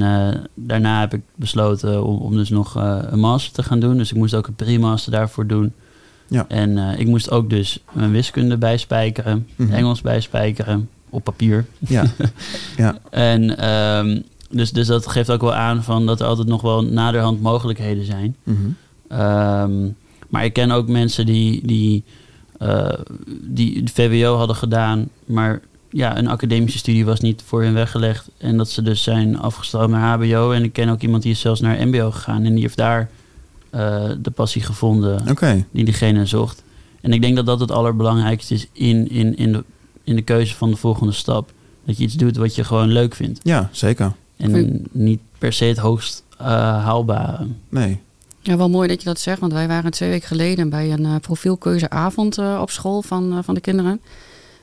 daarna 0.55 1.01
heb 1.01 1.15
ik 1.15 1.21
besloten 1.35 2.05
om, 2.05 2.17
om 2.19 2.37
dus 2.37 2.49
nog 2.49 2.75
een 3.11 3.19
master 3.21 3.53
te 3.53 3.63
gaan 3.63 3.81
doen. 3.81 3.97
Dus 3.99 4.11
ik 4.11 4.17
moest 4.17 4.35
ook 4.35 4.47
een 4.47 4.55
pre-master 4.55 5.13
daarvoor 5.13 5.47
doen. 5.47 5.73
Ja. 6.27 6.45
En 6.49 6.79
ik 6.99 7.07
moest 7.07 7.31
ook 7.31 7.51
dus 7.51 7.83
mijn 7.93 8.11
wiskunde 8.11 8.57
bijspijkeren, 8.57 9.47
Mhm. 9.57 9.73
Engels 9.73 10.01
bijspijkeren, 10.01 10.89
op 11.11 11.25
papier. 11.25 11.65
Ja. 11.79 12.05
ja. 12.77 12.99
En 13.11 13.59
ehm, 13.59 14.21
dus, 14.49 14.73
dus 14.73 14.87
dat 14.87 15.07
geeft 15.07 15.31
ook 15.31 15.41
wel 15.41 15.55
aan 15.55 15.83
van 15.83 16.07
dat 16.07 16.21
er 16.21 16.27
altijd 16.27 16.49
nog 16.49 16.63
wel 16.63 16.85
naderhand 16.85 17.41
mogelijkheden 17.43 18.05
zijn. 18.05 18.37
Mhm. 18.43 18.59
Ehm, 19.09 19.89
maar 20.29 20.45
ik 20.45 20.53
ken 20.53 20.71
ook 20.71 20.89
mensen 20.89 21.27
die, 21.27 21.67
die, 21.67 22.05
eh, 22.59 22.89
die 23.41 23.83
de 23.83 23.93
VWO 23.93 24.37
hadden 24.37 24.57
gedaan, 24.57 25.09
maar 25.25 25.61
ja, 25.91 26.19
een 26.19 26.29
academische 26.29 26.79
studie 26.79 27.05
was 27.05 27.21
niet 27.21 27.43
voor 27.47 27.63
hen 27.63 27.75
weggelegd. 27.75 28.31
En 28.39 28.57
dat 28.57 28.71
ze 28.71 28.83
dus 28.83 29.03
zijn 29.03 29.39
afgestroomd 29.39 29.91
naar 29.91 30.19
HBO. 30.19 30.51
En 30.51 30.65
ik 30.65 30.73
ken 30.73 30.89
ook 30.89 31.03
iemand 31.03 31.23
die 31.23 31.33
is 31.33 31.41
zelfs 31.41 31.61
naar 31.61 31.87
MBO 31.87 32.11
gegaan 32.11 32.45
en 32.45 32.53
die 32.53 32.63
heeft 32.63 32.77
daar 32.77 33.11
eh, 33.71 34.11
de 34.23 34.31
passie 34.31 34.63
gevonden 34.63 35.29
die 35.71 35.85
diegene 35.85 36.27
zocht. 36.27 36.63
En 37.01 37.13
ik 37.13 37.23
denk 37.23 37.37
dat 37.37 37.47
dat 37.47 37.61
het 37.61 37.71
allerbelangrijkste 37.71 38.55
is 38.55 38.67
in, 38.73 39.11
in, 39.11 39.37
in, 39.37 39.53
de, 39.53 39.65
in 40.05 40.17
de 40.17 40.23
keuze 40.23 40.55
van 40.55 40.71
de 40.71 40.77
volgende 40.77 41.13
stap. 41.13 41.53
Dat 41.85 41.97
je 41.97 42.05
iets 42.05 42.15
doet 42.15 42.37
wat 42.37 42.55
je 42.55 42.65
gewoon 42.65 42.89
leuk 42.89 43.15
vindt. 43.15 43.41
Ja, 43.43 43.69
zeker. 43.73 44.13
En 44.39 44.51
Vind- 44.51 44.95
niet 44.95 45.21
per 45.39 45.53
se 45.53 45.65
het 45.65 45.79
hoogst 45.79 46.23
eh, 46.39 46.47
haalbare. 46.85 47.47
Nee. 47.69 48.01
Ja, 48.41 48.57
wel 48.57 48.71
mooi 48.71 48.89
dat 48.89 48.99
je 49.03 49.09
dat 49.09 49.21
zegt, 49.21 49.41
want 49.41 49.53
wij 49.53 49.69
waren 49.69 49.91
twee 49.91 50.09
weken 50.09 50.29
geleden 50.29 50.69
bij 50.71 50.93
een 50.93 51.05
eh, 51.05 51.15
profielkeuzeavond 51.21 52.39
eh, 52.39 52.59
op 52.61 52.71
school 52.71 53.03
van, 53.03 53.33
eh, 53.33 53.39
van 53.43 53.55
de 53.55 53.61
kinderen. 53.61 54.01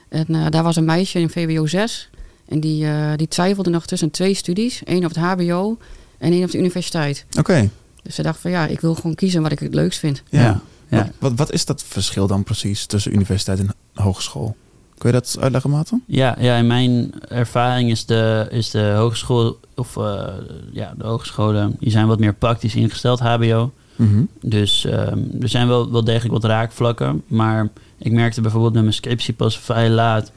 En 0.10 0.26
eh, 0.30 0.46
daar 0.50 0.64
was 0.64 0.76
een 0.76 0.86
meisje 0.86 1.20
in 1.20 1.30
VWO 1.30 1.66
6 1.66 2.10
en 2.48 2.60
die, 2.60 2.86
eh, 2.88 3.12
die 3.16 3.28
twijfelde 3.28 3.70
nog 3.70 3.86
tussen 3.86 4.12
twee 4.12 4.34
studies. 4.34 4.84
één 4.84 5.04
op 5.06 5.10
het 5.16 5.18
HBO 5.18 5.78
en 6.18 6.32
één 6.32 6.44
op 6.44 6.52
de 6.52 6.58
universiteit. 6.58 7.26
Oké. 7.40 7.70
Dus 8.04 8.16
ze 8.16 8.22
dacht 8.22 8.40
van 8.40 8.52
ja, 8.52 8.68
ik 8.68 8.80
wil 8.82 8.96
gewoon 8.96 9.16
kiezen 9.16 9.42
wat 9.42 9.52
ik 9.52 9.60
het 9.60 9.74
leukst 9.74 10.00
vind. 10.00 10.24
Ja. 10.30 10.42
Ja, 10.42 10.62
ja. 10.90 10.98
Wat, 11.04 11.12
wat, 11.20 11.34
wat 11.34 11.52
is 11.52 11.66
dat 11.66 11.84
verschil 11.84 12.28
dan 12.28 12.44
precies 12.44 12.86
tussen 12.86 13.14
universiteit 13.14 13.60
en 13.60 13.74
hogeschool? 13.94 14.56
Kun 14.98 15.10
je 15.10 15.16
dat 15.16 15.38
uitleggen, 15.40 15.70
Maarten? 15.70 16.04
Ja, 16.06 16.36
ja, 16.40 16.56
in 16.56 16.68
mijn 16.68 17.14
ervaring 17.28 17.92
is 17.92 18.06
de, 18.06 18.48
is 18.50 18.70
de 18.70 18.94
hogeschool, 18.98 19.60
of 19.76 19.98
eh, 19.98 20.28
ja, 20.72 20.94
de 20.98 21.04
hogescholen, 21.04 21.76
die 21.80 21.92
zijn 21.92 22.08
wat 22.08 22.20
meer 22.20 22.34
praktisch 22.34 22.76
ingesteld, 22.76 23.20
HBO. 23.20 23.72
Mhm. 23.96 24.24
Dus 24.42 24.86
ehm, 24.86 25.20
er 25.42 25.50
zijn 25.50 25.68
wel, 25.68 25.92
wel 25.92 26.04
degelijk 26.04 26.34
wat 26.34 26.44
raakvlakken. 26.44 27.24
Maar 27.28 27.70
ik 27.98 28.12
merkte 28.12 28.42
bijvoorbeeld 28.42 28.74
met 28.74 28.82
mijn 28.82 28.94
scriptie 28.94 29.34
pas 29.34 29.60
vrij 29.60 29.90
laat, 29.90 30.32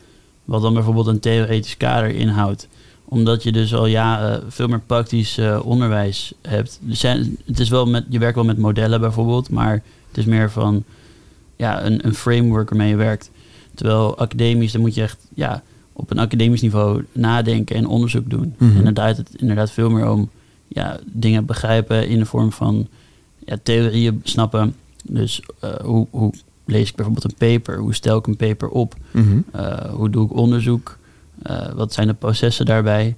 wat 0.45 0.63
dan 0.63 0.75
bijvoorbeeld 0.75 1.07
een 1.07 1.21
theoretisch 1.21 1.77
kader 1.77 2.11
inhoudt. 2.11 2.69
Omdat 3.05 3.43
je 3.43 3.53
dus 3.53 3.75
al 3.75 3.87
jaren 3.87 4.43
veel 4.49 4.69
meer 4.69 4.81
praktisch 4.81 5.39
eh, 5.39 5.61
onderwijs 5.65 6.33
hebt. 6.43 6.81
Zijn, 6.89 7.37
het 7.47 7.61
is 7.61 7.69
wel 7.69 7.87
met, 7.87 8.05
je 8.09 8.19
werkt 8.19 8.35
wel 8.35 8.45
met 8.45 8.59
modellen 8.59 9.01
bijvoorbeeld, 9.01 9.51
maar 9.51 9.73
het 10.09 10.19
is 10.19 10.25
meer 10.25 10.51
van 10.51 10.85
ja, 11.57 11.85
een, 11.85 12.07
een 12.07 12.15
framework 12.15 12.69
waarmee 12.69 12.89
je 12.89 12.97
werkt. 12.97 13.31
Terwijl 13.79 14.19
academisch, 14.19 14.73
dan 14.73 14.81
moet 14.81 14.95
je 14.95 15.03
echt 15.03 15.27
ja, 15.35 15.63
op 15.93 16.11
een 16.11 16.19
academisch 16.19 16.61
niveau 16.61 17.05
nadenken 17.13 17.77
en 17.77 17.87
onderzoek 17.87 18.31
doen. 18.31 18.55
Mhm. 18.59 18.77
En 18.77 18.85
dan 18.85 18.95
draait 18.95 19.17
het 19.17 19.31
inderdaad 19.37 19.71
veel 19.71 19.91
meer 19.91 20.11
om 20.11 20.31
ja, 20.69 20.99
dingen 21.07 21.45
begrijpen 21.45 22.09
in 22.09 22.19
de 22.19 22.27
vorm 22.27 22.53
van 22.53 22.89
ja, 23.45 23.57
theorieën 23.63 24.21
snappen. 24.25 24.75
Dus 25.05 25.43
eh, 25.61 25.71
hoe, 25.75 26.07
hoe 26.11 26.33
lees 26.65 26.89
ik 26.89 26.95
bijvoorbeeld 26.95 27.25
een 27.25 27.49
paper? 27.49 27.79
Hoe 27.79 27.95
stel 27.95 28.19
ik 28.19 28.27
een 28.27 28.37
paper 28.37 28.69
op? 28.69 28.95
Mhm. 29.11 29.41
Eh, 29.53 29.91
hoe 29.93 30.11
doe 30.11 30.25
ik 30.25 30.37
onderzoek? 30.37 30.99
Eh, 31.43 31.73
wat 31.73 31.93
zijn 31.93 32.07
de 32.07 32.15
processen 32.15 32.67
daarbij? 32.67 33.17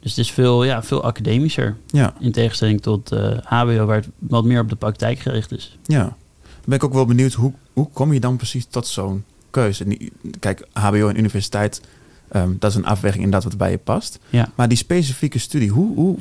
Dus 0.00 0.10
het 0.10 0.20
is 0.20 0.30
veel, 0.30 0.64
ja, 0.64 0.82
veel 0.82 1.02
academischer. 1.02 1.76
Ja, 1.86 2.14
In 2.20 2.32
tegenstelling 2.32 2.80
tot 2.82 3.10
HBO, 3.44 3.84
waar 3.84 3.96
het 3.96 4.08
wat 4.18 4.44
meer 4.44 4.60
op 4.60 4.68
de 4.68 4.76
praktijk 4.76 5.18
gericht 5.18 5.52
is. 5.52 5.78
ja. 5.86 6.16
Dan 6.42 6.70
ben 6.70 6.78
ik 6.80 6.84
ook 6.84 6.92
wel 6.92 7.06
benieuwd, 7.06 7.32
hoe, 7.32 7.52
hoe 7.72 7.88
kom 7.92 8.12
je 8.12 8.20
dan 8.20 8.36
precies 8.36 8.66
tot 8.70 8.86
zo'n 8.86 9.24
keuze? 9.52 10.10
Kijk, 10.38 10.66
HBO 10.72 11.08
en 11.08 11.18
universiteit, 11.18 11.80
ehm, 12.28 12.52
dat 12.58 12.70
is 12.70 12.76
een 12.76 12.86
afweging 12.86 13.24
inderdaad 13.24 13.48
wat 13.48 13.58
bij 13.58 13.70
je 13.70 13.78
past. 13.78 14.18
Ja. 14.30 14.50
Maar 14.54 14.68
die 14.68 14.78
specifieke 14.78 15.38
studie, 15.38 15.68
hoe, 15.68 15.94
hoe 15.94 16.16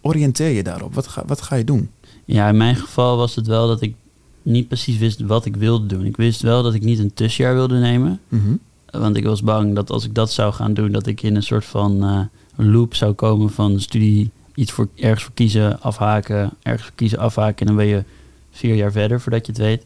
oriënteer 0.00 0.50
je 0.50 0.62
daarop? 0.62 0.94
Wat 0.94 1.06
ga, 1.06 1.22
wat 1.26 1.42
ga 1.42 1.54
je 1.54 1.64
doen? 1.64 1.90
ja, 2.26 2.48
in 2.48 2.56
mijn 2.56 2.76
geval 2.76 3.16
was 3.16 3.34
het 3.34 3.46
wel 3.46 3.66
dat 3.66 3.82
ik 3.82 3.94
niet 4.42 4.68
precies 4.68 4.98
wist 4.98 5.20
wat 5.20 5.44
ik 5.44 5.56
wilde 5.56 5.86
doen. 5.86 6.04
Ik 6.04 6.16
wist 6.16 6.42
wel 6.42 6.62
dat 6.62 6.74
ik 6.74 6.82
niet 6.82 6.98
een 6.98 7.14
tussenjaar 7.14 7.54
wilde 7.54 7.78
nemen. 7.78 8.20
Mhm. 8.28 8.54
Want 8.90 9.16
ik 9.16 9.24
was 9.24 9.42
bang 9.42 9.74
dat 9.74 9.90
als 9.90 10.04
ik 10.04 10.14
dat 10.14 10.32
zou 10.32 10.52
gaan 10.52 10.74
doen, 10.74 10.92
dat 10.92 11.06
ik 11.06 11.22
in 11.22 11.36
een 11.36 11.42
soort 11.42 11.64
van 11.64 12.04
eh, 12.04 12.20
loop 12.66 12.94
zou 12.94 13.12
komen 13.12 13.50
van 13.50 13.80
studie, 13.80 14.30
iets 14.54 14.72
voor 14.72 14.88
ergens 14.94 15.22
voor 15.22 15.34
kiezen, 15.34 15.80
afhaken, 15.80 16.50
ergens 16.62 16.82
voor 16.82 16.94
kiezen, 16.94 17.18
afhaken. 17.18 17.60
En 17.60 17.66
dan 17.66 17.76
ben 17.76 17.86
je 17.86 18.04
vier 18.50 18.74
jaar 18.74 18.92
verder 18.92 19.20
voordat 19.20 19.46
je 19.46 19.52
het 19.52 19.60
weet. 19.60 19.82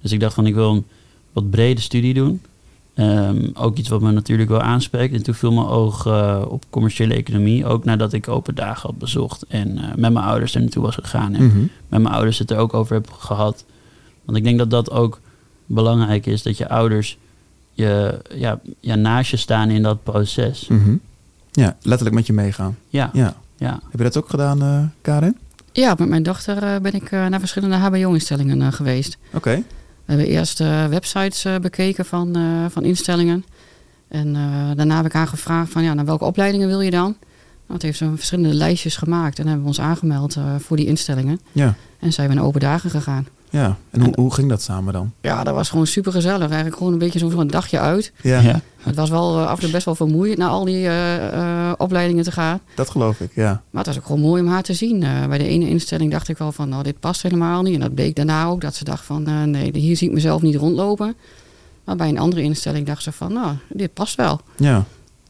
Dus 0.00 0.12
ik 0.12 0.20
dacht 0.20 0.34
van 0.34 0.46
ik 0.46 0.54
wil 0.54 0.70
een 0.70 0.84
wat 1.32 1.50
brede 1.50 1.80
studie 1.80 2.14
doen. 2.14 2.42
Ehm, 2.94 3.48
ook 3.54 3.76
iets 3.76 3.88
wat 3.88 4.00
me 4.00 4.10
natuurlijk 4.10 4.48
wel 4.50 4.60
aanspreekt. 4.60 5.14
En 5.14 5.22
toen 5.22 5.34
viel 5.34 5.52
mijn 5.52 5.66
oog 5.66 6.06
eh, 6.06 6.42
op 6.48 6.64
commerciële 6.70 7.14
economie. 7.14 7.66
Ook 7.66 7.84
nadat 7.84 8.12
ik 8.12 8.28
open 8.28 8.54
dagen 8.54 8.88
had 8.88 8.98
bezocht 8.98 9.44
en 9.48 9.78
eh, 9.78 9.84
met 9.84 10.12
mijn 10.12 10.24
ouders 10.24 10.54
er 10.54 10.60
naartoe 10.60 10.82
was 10.82 10.94
gegaan. 10.94 11.34
En 11.34 11.44
Mhm. 11.46 11.58
met 11.88 12.02
mijn 12.02 12.14
ouders 12.14 12.38
het 12.38 12.50
er 12.50 12.58
ook 12.58 12.74
over 12.74 12.94
heb 12.94 13.10
gehad. 13.10 13.64
Want 14.24 14.38
ik 14.38 14.44
denk 14.44 14.58
dat 14.58 14.70
dat 14.70 14.90
ook 14.90 15.20
belangrijk 15.66 16.26
is, 16.26 16.42
dat 16.42 16.56
je 16.58 16.68
ouders 16.68 17.18
je, 17.72 18.20
ja, 18.34 18.60
ja, 18.80 18.94
naast 18.94 19.30
je 19.30 19.36
staan 19.36 19.70
in 19.70 19.82
dat 19.82 20.02
proces. 20.02 20.68
Mhm. 20.68 20.96
Ja, 21.52 21.76
letterlijk 21.82 22.16
met 22.16 22.26
je 22.26 22.32
meegaan. 22.32 22.76
Ja, 22.88 23.10
ja. 23.12 23.36
Ja. 23.56 23.72
Heb 23.90 23.98
je 23.98 24.04
dat 24.04 24.16
ook 24.16 24.28
gedaan, 24.30 24.62
eh, 24.62 24.82
Karin? 25.00 25.36
Ja, 25.72 25.94
met 25.98 26.08
mijn 26.08 26.22
dochter 26.22 26.80
ben 26.80 26.92
ik 26.94 27.10
naar 27.10 27.38
verschillende 27.38 27.76
HBO-instellingen 27.76 28.72
geweest. 28.72 29.18
Oké. 29.32 29.62
We 30.04 30.12
hebben 30.12 30.26
eerst 30.26 30.60
eh, 30.60 30.86
websites 30.86 31.44
eh, 31.44 31.56
bekeken 31.56 32.04
van, 32.04 32.36
eh, 32.36 32.64
van 32.68 32.84
instellingen. 32.84 33.44
En 34.08 34.32
daarna 34.76 34.96
heb 34.96 35.06
ik 35.06 35.12
haar 35.12 35.26
gevraagd 35.26 35.72
van 35.72 35.82
ja, 35.82 35.94
naar 35.94 36.04
welke 36.04 36.24
opleidingen 36.24 36.68
wil 36.68 36.80
je 36.80 36.90
dan? 36.90 37.16
Nou, 37.66 37.72
het 37.72 37.82
heeft 37.82 37.98
ze 37.98 38.12
verschillende 38.14 38.54
lijstjes 38.54 38.96
gemaakt 38.96 39.38
en 39.38 39.44
hebben 39.44 39.62
we 39.62 39.68
ons 39.68 39.80
aangemeld 39.80 40.36
voor 40.58 40.76
die 40.76 40.86
instellingen. 40.86 41.40
Ja. 41.52 41.74
En 41.98 42.12
zijn 42.12 42.28
we 42.28 42.34
naar 42.34 42.44
open 42.44 42.60
dagen 42.60 42.90
gegaan. 42.90 43.26
Ja. 43.52 43.76
En 43.90 44.00
hoe, 44.00 44.12
hoe 44.14 44.34
ging 44.34 44.48
dat 44.48 44.62
samen 44.62 44.92
dan? 44.92 45.12
Ja, 45.20 45.44
dat 45.44 45.54
was 45.54 45.70
gewoon 45.70 45.86
super 45.86 46.12
gezellig. 46.12 46.46
Eigenlijk 46.46 46.76
gewoon 46.76 46.92
een 46.92 46.98
beetje 46.98 47.18
zo'n 47.18 47.46
dagje 47.46 47.78
uit. 47.78 48.12
Ja, 48.22 48.40
Ja. 48.40 48.60
Het 48.82 48.94
was 48.96 49.10
wel 49.10 49.38
eh, 49.38 49.46
af 49.46 49.54
en 49.54 49.60
toe 49.62 49.70
best 49.70 49.84
wel 49.84 49.94
vermoeiend 49.94 50.38
naar 50.38 50.48
al 50.48 50.64
die 50.64 50.86
eh, 50.86 51.26
eh, 51.68 51.72
opleidingen 51.78 52.24
te 52.24 52.32
gaan. 52.32 52.60
dat 52.74 52.90
geloof 52.90 53.20
ik. 53.20 53.30
Ja. 53.34 53.62
Maar 53.70 53.84
het 53.84 53.86
was 53.86 53.96
ook 53.98 54.06
gewoon 54.06 54.20
mooi 54.20 54.42
om 54.42 54.48
haar 54.48 54.62
te 54.62 54.74
zien. 54.74 55.02
Eh, 55.02 55.26
bij 55.26 55.38
de 55.38 55.46
ene 55.46 55.68
instelling 55.68 56.10
dacht 56.10 56.28
ik 56.28 56.38
wel 56.38 56.52
van, 56.52 56.68
nou, 56.68 56.82
dit 56.82 57.00
past 57.00 57.22
helemaal 57.22 57.62
niet. 57.62 57.74
En 57.74 57.80
dat 57.80 57.94
bleek 57.94 58.16
daarna 58.16 58.44
ook, 58.46 58.60
dat 58.60 58.74
ze 58.74 58.84
dacht 58.84 59.04
van, 59.04 59.26
eh, 59.26 59.42
nee, 59.42 59.70
hier 59.76 59.96
zie 59.96 60.08
ik 60.08 60.14
mezelf 60.14 60.42
niet 60.42 60.56
rondlopen. 60.56 61.14
Maar 61.84 61.96
bij 61.96 62.08
een 62.08 62.18
andere 62.18 62.42
instelling 62.42 62.86
dacht 62.86 63.02
ze 63.02 63.12
van, 63.12 63.32
nou, 63.32 63.56
dit 63.68 63.92
past 63.94 64.14
wel. 64.16 64.40
Ja. 64.56 64.84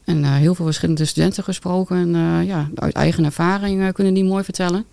En 0.05 0.25
eh, 0.25 0.35
heel 0.35 0.55
veel 0.55 0.65
verschillende 0.65 1.05
studenten 1.05 1.45
gesproken. 1.45 1.97
En 1.97 2.15
eh, 2.15 2.47
ja, 2.47 2.69
uit 2.75 2.95
eigen 2.95 3.25
ervaring 3.25 3.93
kunnen 3.93 4.15
die 4.15 4.25
mooi 4.25 4.45
vertellen. 4.45 4.85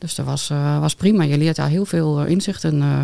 Dus 0.00 0.14
dat 0.14 0.26
was, 0.26 0.50
eh, 0.50 0.80
was 0.80 0.94
prima. 0.94 1.22
Je 1.22 1.38
leert 1.38 1.56
daar 1.56 1.68
heel 1.68 1.84
veel 1.84 2.20
eh, 2.20 2.30
inzichten 2.30 2.82
eh, 2.82 2.98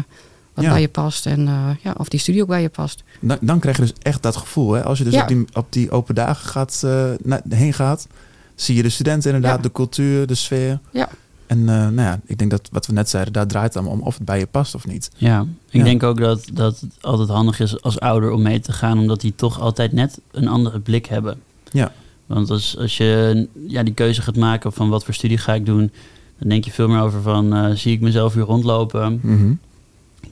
wat 0.54 0.64
Ja. 0.64 0.70
bij 0.70 0.80
je 0.80 0.88
past 0.88 1.26
en 1.26 1.48
eh, 1.48 1.68
ja, 1.82 1.94
of 1.96 2.08
die 2.08 2.20
studie 2.20 2.42
ook 2.42 2.48
bij 2.48 2.62
je 2.62 2.68
past. 2.68 3.02
Dan, 3.20 3.38
dan 3.40 3.58
krijg 3.60 3.76
je 3.76 3.82
dus 3.82 3.92
echt 4.02 4.22
dat 4.22 4.36
gevoel. 4.36 4.72
Hè? 4.72 4.84
Als 4.84 4.98
je 4.98 5.04
dus 5.04 5.12
Ja. 5.12 5.22
op, 5.22 5.28
die, 5.28 5.46
op 5.54 5.66
die 5.72 5.90
open 5.90 6.14
dagen 6.14 6.48
gaat, 6.48 6.82
eh, 6.84 7.10
heen 7.48 7.72
gaat, 7.72 8.06
zie 8.54 8.76
je 8.76 8.82
de 8.82 8.88
studenten 8.88 9.34
inderdaad, 9.34 9.56
Ja. 9.56 9.62
de 9.62 9.72
cultuur, 9.72 10.26
de 10.26 10.34
sfeer. 10.34 10.78
Ja. 10.90 11.08
En 11.46 11.58
eh, 11.58 11.64
nou 11.74 12.00
ja, 12.00 12.20
ik 12.26 12.38
denk 12.38 12.50
dat 12.50 12.68
wat 12.72 12.86
we 12.86 12.92
net 12.92 13.08
zeiden, 13.08 13.32
daar 13.32 13.46
draait 13.46 13.66
het 13.66 13.76
allemaal 13.76 13.92
om 14.00 14.06
of 14.06 14.14
het 14.16 14.24
bij 14.24 14.38
je 14.38 14.46
past 14.46 14.74
of 14.74 14.86
niet. 14.86 15.10
Ja, 15.16 15.40
ik 15.70 15.78
Ja. 15.78 15.84
denk 15.84 16.02
ook 16.02 16.18
dat, 16.18 16.44
dat 16.52 16.80
het 16.80 16.90
altijd 17.00 17.28
handig 17.28 17.60
is 17.60 17.82
als 17.82 18.00
ouder 18.00 18.30
om 18.30 18.42
mee 18.42 18.60
te 18.60 18.72
gaan, 18.72 18.98
omdat 18.98 19.20
die 19.20 19.32
toch 19.36 19.60
altijd 19.60 19.92
net 19.92 20.20
een 20.30 20.48
andere 20.48 20.80
blik 20.80 21.06
hebben. 21.06 21.38
Ja. 21.72 21.92
Want 22.26 22.50
als, 22.50 22.76
als 22.78 22.96
je 22.96 23.48
ja, 23.68 23.82
die 23.82 23.94
keuze 23.94 24.22
gaat 24.22 24.36
maken 24.36 24.72
van 24.72 24.88
wat 24.88 25.04
voor 25.04 25.14
studie 25.14 25.38
ga 25.38 25.54
ik 25.54 25.66
doen, 25.66 25.90
dan 26.38 26.48
denk 26.48 26.64
je 26.64 26.70
veel 26.70 26.88
meer 26.88 27.00
over 27.00 27.22
van 27.22 27.54
eh, 27.54 27.70
zie 27.74 27.92
ik 27.92 28.00
mezelf 28.00 28.34
hier 28.34 28.42
rondlopen, 28.42 29.18
Mhm. 29.22 29.52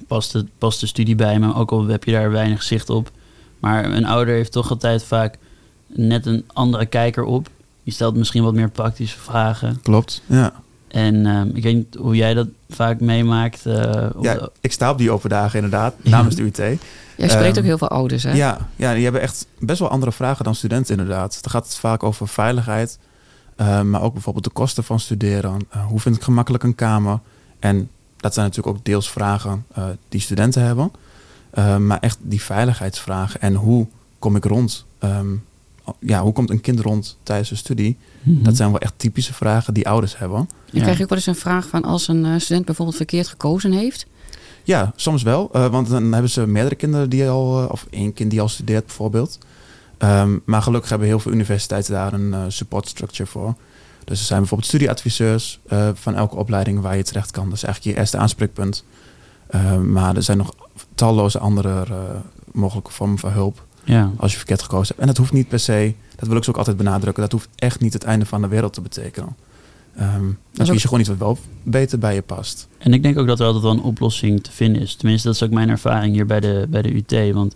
past, 0.06 0.32
het, 0.32 0.46
past 0.58 0.80
de 0.80 0.86
studie 0.86 1.14
bij 1.14 1.38
me, 1.38 1.54
ook 1.54 1.70
al 1.70 1.86
heb 1.86 2.04
je 2.04 2.12
daar 2.12 2.30
weinig 2.30 2.62
zicht 2.62 2.90
op. 2.90 3.10
Maar 3.60 3.84
een 3.84 4.06
ouder 4.06 4.34
heeft 4.34 4.52
toch 4.52 4.70
altijd 4.70 5.04
vaak 5.04 5.38
net 5.86 6.26
een 6.26 6.44
andere 6.52 6.86
kijker 6.86 7.24
op. 7.24 7.48
Die 7.84 7.92
stelt 7.92 8.16
misschien 8.16 8.42
wat 8.42 8.54
meer 8.54 8.70
praktische 8.70 9.18
vragen. 9.18 9.78
Klopt. 9.82 10.22
Ja. 10.26 10.52
En 10.88 11.26
ehm, 11.26 11.48
ik 11.54 11.62
weet 11.62 11.74
niet 11.74 11.94
hoe 11.98 12.16
jij 12.16 12.34
dat 12.34 12.48
vaak 12.68 13.00
meemaakt. 13.00 13.66
eh, 13.66 13.74
ja, 14.20 14.34
de- 14.34 14.50
ik 14.60 14.72
sta 14.72 14.90
op 14.90 14.98
die 14.98 15.10
open 15.10 15.28
dagen 15.30 15.54
inderdaad, 15.54 15.94
Ja. 16.02 16.10
namens 16.10 16.34
de 16.34 16.42
UT. 16.42 16.56
Jij 17.16 17.28
spreekt 17.28 17.48
Ehm, 17.50 17.58
ook 17.58 17.64
heel 17.64 17.78
veel 17.78 17.88
ouders, 17.88 18.22
hè? 18.22 18.32
Ja, 18.32 18.68
ja, 18.76 18.94
die 18.94 19.02
hebben 19.02 19.20
echt 19.20 19.46
best 19.58 19.78
wel 19.78 19.88
andere 19.88 20.12
vragen 20.12 20.44
dan 20.44 20.54
studenten 20.54 20.98
inderdaad. 20.98 21.38
Dan 21.42 21.50
gaat 21.50 21.64
het 21.64 21.76
vaak 21.76 22.02
over 22.02 22.28
veiligheid, 22.28 22.98
eh, 23.56 23.80
maar 23.82 24.02
ook 24.02 24.12
bijvoorbeeld 24.12 24.44
de 24.44 24.50
kosten 24.50 24.84
van 24.84 25.00
studeren. 25.00 25.60
Eh, 25.70 25.86
hoe 25.86 26.00
vind 26.00 26.16
ik 26.16 26.22
gemakkelijk 26.22 26.62
een 26.64 26.74
kamer? 26.74 27.18
En 27.58 27.90
dat 28.16 28.34
zijn 28.34 28.46
natuurlijk 28.46 28.76
ook 28.76 28.84
deels 28.84 29.10
vragen 29.10 29.64
eh, 29.74 29.84
die 30.08 30.20
studenten 30.20 30.62
hebben. 30.62 30.90
Maar 31.86 31.98
echt 32.00 32.18
die 32.20 32.42
veiligheidsvragen 32.42 33.40
en 33.40 33.54
hoe 33.54 33.86
kom 34.18 34.36
ik 34.36 34.44
rond? 34.44 34.84
Ehm, 34.98 35.26
ja, 35.98 36.22
hoe 36.22 36.32
komt 36.32 36.50
een 36.50 36.60
kind 36.60 36.80
rond 36.80 37.18
tijdens 37.22 37.48
de 37.48 37.54
studie? 37.56 37.96
Mhm. 38.22 38.42
Dat 38.42 38.56
zijn 38.56 38.70
wel 38.70 38.80
echt 38.80 38.92
typische 38.96 39.32
vragen 39.34 39.74
die 39.74 39.88
ouders 39.88 40.18
hebben. 40.18 40.38
Dan 40.38 40.48
Ja. 40.70 40.80
krijg 40.80 40.96
je 40.96 41.02
ook 41.02 41.08
wel 41.08 41.18
eens 41.18 41.26
een 41.26 41.34
vraag 41.36 41.66
van 41.68 41.82
als 41.84 42.08
een 42.08 42.40
student 42.40 42.64
bijvoorbeeld 42.66 42.96
verkeerd 42.96 43.28
gekozen 43.28 43.72
heeft. 43.72 44.06
Ja, 44.62 44.92
soms 44.96 45.22
wel. 45.22 45.50
eh, 45.52 45.66
want 45.66 45.88
dan 45.88 46.12
hebben 46.12 46.30
ze 46.30 46.46
meerdere 46.46 46.74
kinderen 46.74 47.10
die 47.10 47.28
al, 47.28 47.66
of 47.66 47.86
één 47.90 48.12
kind 48.12 48.30
die 48.30 48.40
al 48.40 48.48
studeert 48.48 48.86
bijvoorbeeld. 48.86 49.38
Ehm, 49.98 50.38
maar 50.44 50.62
gelukkig 50.62 50.90
hebben 50.90 51.08
heel 51.08 51.18
veel 51.20 51.32
universiteiten 51.32 51.92
daar 51.92 52.12
een 52.12 52.34
eh, 52.34 52.40
support 52.48 52.88
structure 52.88 53.30
voor. 53.30 53.54
Dus 54.04 54.18
er 54.18 54.26
zijn 54.26 54.38
bijvoorbeeld 54.38 54.68
studieadviseurs 54.68 55.60
eh, 55.66 55.88
van 55.94 56.14
elke 56.14 56.36
opleiding 56.36 56.80
waar 56.80 56.96
je 56.96 57.02
terecht 57.02 57.30
kan. 57.30 57.44
Dat 57.44 57.56
is 57.56 57.62
eigenlijk 57.62 57.94
je 57.94 58.00
eerste 58.00 58.18
aanspreekpunt. 58.18 58.84
Ehm, 59.46 59.92
maar 59.92 60.16
er 60.16 60.22
zijn 60.22 60.38
nog 60.38 60.54
talloze 60.94 61.38
andere 61.38 61.82
eh, 61.84 61.94
mogelijke 62.52 62.90
vormen 62.90 63.18
van 63.18 63.32
hulp 63.32 63.64
Ja. 63.84 64.10
als 64.16 64.30
je 64.30 64.36
verkeerd 64.36 64.62
gekozen 64.62 64.86
hebt. 64.88 65.00
En 65.00 65.06
dat 65.06 65.16
hoeft 65.16 65.32
niet 65.32 65.48
per 65.48 65.58
se, 65.58 65.94
dat 66.16 66.28
wil 66.28 66.36
ik 66.36 66.44
ze 66.44 66.50
ook 66.50 66.56
altijd 66.56 66.76
benadrukken, 66.76 67.22
dat 67.22 67.32
hoeft 67.32 67.48
echt 67.54 67.80
niet 67.80 67.92
het 67.92 68.04
einde 68.04 68.26
van 68.26 68.42
de 68.42 68.48
wereld 68.48 68.72
te 68.72 68.80
betekenen. 68.80 69.36
Ehm 69.96 70.24
dan 70.52 70.66
kies 70.66 70.82
je 70.82 70.88
gewoon 70.88 71.00
iets 71.00 71.08
wat 71.08 71.18
wel 71.18 71.38
beter 71.62 71.98
bij 71.98 72.14
je 72.14 72.22
past. 72.22 72.68
En 72.78 72.92
ik 72.92 73.02
denk 73.02 73.18
ook 73.18 73.26
dat 73.26 73.40
er 73.40 73.46
altijd 73.46 73.64
wel 73.64 73.72
een 73.72 73.82
oplossing 73.82 74.42
te 74.42 74.52
vinden 74.52 74.82
is. 74.82 74.94
Tenminste, 74.94 75.26
dat 75.26 75.36
is 75.36 75.42
ook 75.42 75.50
mijn 75.50 75.68
ervaring 75.68 76.14
hier 76.14 76.26
bij 76.26 76.40
de, 76.40 76.66
bij 76.70 76.82
de 76.82 76.94
UT. 76.94 77.34
Want 77.34 77.54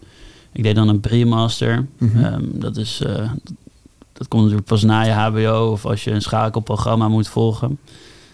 ik 0.53 0.63
deed 0.63 0.75
dan 0.75 0.89
een 0.89 1.01
pre-master. 1.01 1.87
Mhm. 1.99 2.25
Ehm, 2.25 2.45
dat, 2.53 2.77
is, 2.77 3.01
eh, 3.01 3.31
dat 4.13 4.29
komt 4.29 4.43
natuurlijk 4.43 4.69
pas 4.69 4.83
na 4.83 5.03
je 5.03 5.11
HBO 5.11 5.71
of 5.73 5.87
als 5.87 6.05
je 6.05 6.11
een 6.11 6.23
schakelprogramma 6.23 7.09
moet 7.09 7.29
volgen. 7.29 7.79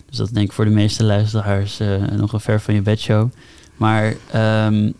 Dus 0.09 0.16
dat 0.16 0.35
denk 0.35 0.47
ik 0.47 0.52
voor 0.52 0.64
de 0.64 0.71
meeste 0.71 1.04
luisteraars 1.04 1.80
eh, 1.80 2.02
nog 2.16 2.33
een 2.33 2.40
ver 2.40 2.61
van 2.61 2.75
je 2.75 2.83
bedshow. 2.83 3.28
Maar 3.76 4.14
ehm, 4.30 4.90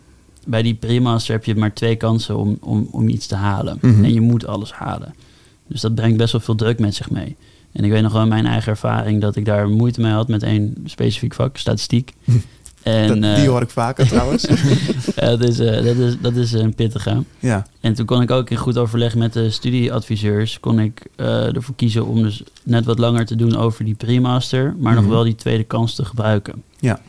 bij 0.47 0.63
die 0.63 0.75
pre-master 0.75 1.35
heb 1.35 1.45
je 1.45 1.55
maar 1.55 1.73
twee 1.73 1.97
kansen 1.97 2.37
om, 2.37 2.57
om, 2.61 2.89
om 2.91 3.09
iets 3.09 3.27
te 3.27 3.35
halen. 3.35 3.79
Mhm. 3.81 4.05
En 4.05 4.13
je 4.13 4.21
moet 4.21 4.47
alles 4.47 4.73
halen. 4.73 5.15
Dus 5.67 5.81
dat 5.81 5.95
brengt 5.95 6.17
best 6.17 6.33
wel 6.33 6.41
veel 6.41 6.55
druk 6.55 6.79
met 6.79 6.95
zich 6.95 7.11
mee. 7.11 7.37
En 7.73 7.85
ik 7.85 7.91
weet 7.91 8.03
nog 8.03 8.13
wel 8.13 8.23
in 8.23 8.29
mijn 8.29 8.47
eigen 8.47 8.71
ervaring 8.71 9.21
dat 9.21 9.37
ik 9.37 9.45
daar 9.45 9.69
moeite 9.69 10.01
mee 10.01 10.13
had 10.13 10.29
met 10.29 10.43
één 10.43 10.75
specifiek 10.85 11.35
vak, 11.35 11.57
statistiek. 11.57 12.13
En, 12.85 13.09
Dat- 13.21 13.31
eh, 13.31 13.37
die 13.37 13.49
hoor 13.49 13.63
ik 13.63 13.71
vaker 13.71 14.07
trouwens. 14.09 14.43
ja, 15.17 15.27
dat 15.37 15.43
is, 15.43 15.59
eh, 15.59 15.85
dat 15.85 15.97
is, 15.97 16.17
dat 16.21 16.37
is 16.37 16.53
een 16.53 16.75
pittige. 16.75 17.23
ja. 17.39 17.67
En 17.81 17.95
toen 17.95 18.07
kon 18.07 18.23
ik 18.23 18.31
ook 18.31 18.51
in 18.51 18.57
goed 18.57 18.79
overleg 18.79 19.15
met 19.15 19.33
de 19.33 19.51
studieadviseurs... 19.51 20.61
kon 20.61 20.79
ik 20.79 21.07
eh, 21.17 21.55
ervoor 21.57 21.75
kiezen 21.75 22.07
om 22.07 22.23
dus 22.23 22.43
net 22.63 22.85
wat 22.85 22.99
langer 22.99 23.27
te 23.27 23.37
doen 23.37 23.57
over 23.57 23.85
die 23.85 23.95
pre-master... 23.95 24.75
maar 24.79 24.93
Mhm. 24.93 25.03
nog 25.03 25.13
wel 25.13 25.23
die 25.25 25.35
tweede 25.35 25.65
kans 25.65 25.95
te 25.95 26.05
gebruiken. 26.05 26.63
Ja. 26.79 27.01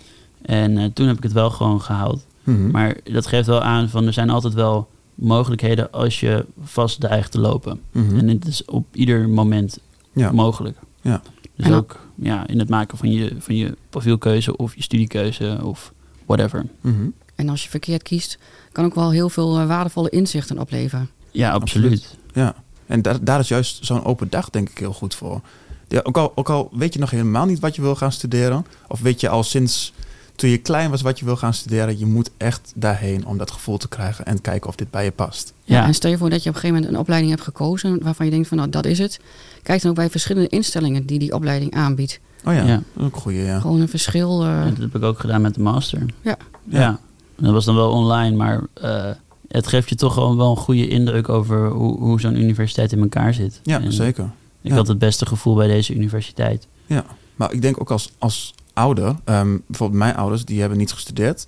En 0.42 0.78
eh, 0.78 0.86
toen 0.94 1.08
heb 1.08 1.18
ik 1.18 1.24
het 1.24 1.32
wel 1.34 1.50
gewoon 1.50 1.82
gehaald. 1.82 2.26
Mhm. 2.44 2.72
Maar 2.72 2.98
dat 3.04 3.28
geeft 3.28 3.48
wel 3.48 3.62
aan 3.62 3.90
van 3.90 4.06
er 4.06 4.14
zijn 4.14 4.30
altijd 4.30 4.54
wel 4.54 4.88
mogelijkheden... 5.16 5.92
als 5.92 6.20
je 6.20 6.46
vast 6.64 7.00
dreigt 7.00 7.32
te 7.32 7.40
lopen. 7.40 7.80
Mhm. 7.92 8.18
En 8.18 8.28
het 8.28 8.48
is 8.48 8.66
op 8.66 8.86
ieder 8.92 9.30
moment 9.30 9.80
ja. 10.14 10.32
mogelijk. 10.32 10.78
Ja. 11.02 11.22
Dus 11.56 11.66
En 11.66 11.74
ook 11.74 12.00
ja, 12.16 12.48
in 12.48 12.60
het 12.60 12.70
maken 12.70 12.98
van 12.98 13.12
je, 13.12 13.36
van 13.40 13.56
je 13.56 13.78
profielkeuze 13.90 14.58
of 14.58 14.76
je 14.76 14.82
studiekeuze 14.82 15.60
of 15.64 15.94
whatever. 16.26 16.66
Mhm. 16.82 17.08
En 17.36 17.50
als 17.50 17.64
je 17.64 17.70
verkeerd 17.70 18.04
kiest, 18.04 18.38
kan 18.72 18.86
ook 18.86 18.96
wel 18.96 19.12
heel 19.12 19.30
veel 19.30 19.60
eh, 19.60 19.68
waardevolle 19.68 20.10
inzichten 20.10 20.60
opleveren. 20.60 21.10
Ja, 21.32 21.52
absoluut. 21.52 22.18
Ja, 22.34 22.56
en 22.86 23.02
daar, 23.02 23.24
daar 23.24 23.40
is 23.40 23.48
juist 23.48 23.86
zo'n 23.86 24.06
open 24.06 24.30
dag 24.30 24.50
denk 24.50 24.70
ik 24.70 24.78
heel 24.78 24.94
goed 24.94 25.16
voor. 25.16 25.42
Ja, 25.88 26.00
ook, 26.04 26.18
al, 26.18 26.32
ook 26.36 26.50
al 26.50 26.70
weet 26.74 26.94
je 26.94 27.00
nog 27.00 27.10
helemaal 27.10 27.46
niet 27.46 27.60
wat 27.60 27.76
je 27.76 27.82
wil 27.82 27.96
gaan 27.96 28.12
studeren, 28.12 28.66
of 28.88 29.00
weet 29.00 29.20
je 29.20 29.30
al 29.30 29.44
sinds 29.44 29.94
toen 30.36 30.50
je 30.50 30.58
klein 30.58 30.90
was 30.90 31.02
wat 31.02 31.20
je 31.20 31.26
wil 31.26 31.36
gaan 31.36 31.54
studeren, 31.54 32.00
je 32.00 32.06
moet 32.06 32.30
echt 32.38 32.72
daarheen 32.76 33.26
om 33.26 33.38
dat 33.38 33.52
gevoel 33.52 33.78
te 33.78 33.88
krijgen 33.88 34.26
en 34.26 34.42
kijken 34.42 34.70
of 34.70 34.76
dit 34.76 34.92
bij 34.92 35.04
je 35.04 35.12
past. 35.12 35.54
Ja. 35.64 35.76
Ja. 35.80 35.86
En 35.86 35.94
stel 35.94 36.12
je 36.12 36.18
voor 36.18 36.30
dat 36.30 36.44
je 36.44 36.50
op 36.50 36.56
een 36.56 36.62
gegeven 36.62 36.76
moment 36.82 36.94
een 36.96 37.02
opleiding 37.02 37.32
hebt 37.34 37.44
gekozen 37.46 38.04
waarvan 38.04 38.26
je 38.26 38.32
denkt 38.32 38.48
van 38.48 38.58
nou 38.58 38.70
dat 38.70 38.86
is 38.86 39.00
het. 39.00 39.20
Kijk 39.64 39.82
dan 39.82 39.90
ook 39.90 39.96
bij 39.98 40.10
verschillende 40.10 40.48
instellingen 40.50 41.06
die 41.06 41.20
die 41.20 41.34
opleiding 41.34 41.74
aanbiedt. 41.74 42.20
Oh 42.46 42.54
ja, 42.54 42.64
Ja. 42.64 42.76
dat 42.76 42.84
is 42.98 43.04
ook 43.04 43.16
een 43.16 43.22
goeie, 43.22 43.44
ja. 43.44 43.60
Gewoon 43.60 43.82
een 43.82 43.88
verschil. 43.90 44.42
eh, 44.44 44.48
Ja, 44.48 44.66
dat 44.70 44.78
heb 44.78 44.96
ik 44.96 45.04
ook 45.04 45.20
gedaan 45.20 45.42
met 45.42 45.54
de 45.54 45.62
master. 45.62 46.06
Ja. 46.22 46.38
Ja. 46.64 47.00
Dat 47.38 47.52
was 47.54 47.66
dan 47.66 47.76
wel 47.76 47.92
online, 47.92 48.36
maar 48.36 48.62
eh, 48.74 49.10
het 49.48 49.68
geeft 49.68 49.90
je 49.90 49.96
toch 49.96 50.14
gewoon 50.14 50.38
wel 50.38 50.50
een 50.52 50.58
goede 50.58 50.88
indruk 50.88 51.30
over 51.30 51.70
hoe, 51.70 52.00
hoe 52.00 52.20
zo'n 52.20 52.36
universiteit 52.42 52.92
in 52.92 53.00
elkaar 53.00 53.34
zit. 53.34 53.60
Ja, 53.64 53.82
En 53.82 53.94
zeker. 53.94 54.24
Ik 54.62 54.72
Ja. 54.72 54.76
had 54.78 54.88
het 54.88 55.00
beste 55.00 55.26
gevoel 55.26 55.56
bij 55.56 55.68
deze 55.68 55.94
universiteit. 55.94 56.68
Maar 57.36 57.52
ik 57.54 57.62
denk 57.62 57.82
ook 57.82 57.92
als, 57.92 58.12
als 58.18 58.54
ouder, 58.76 59.16
ehm, 59.24 59.58
bijvoorbeeld 59.68 60.00
mijn 60.00 60.16
ouders, 60.16 60.46
die 60.46 60.60
hebben 60.60 60.78
niet 60.78 60.92
gestudeerd. 60.92 61.48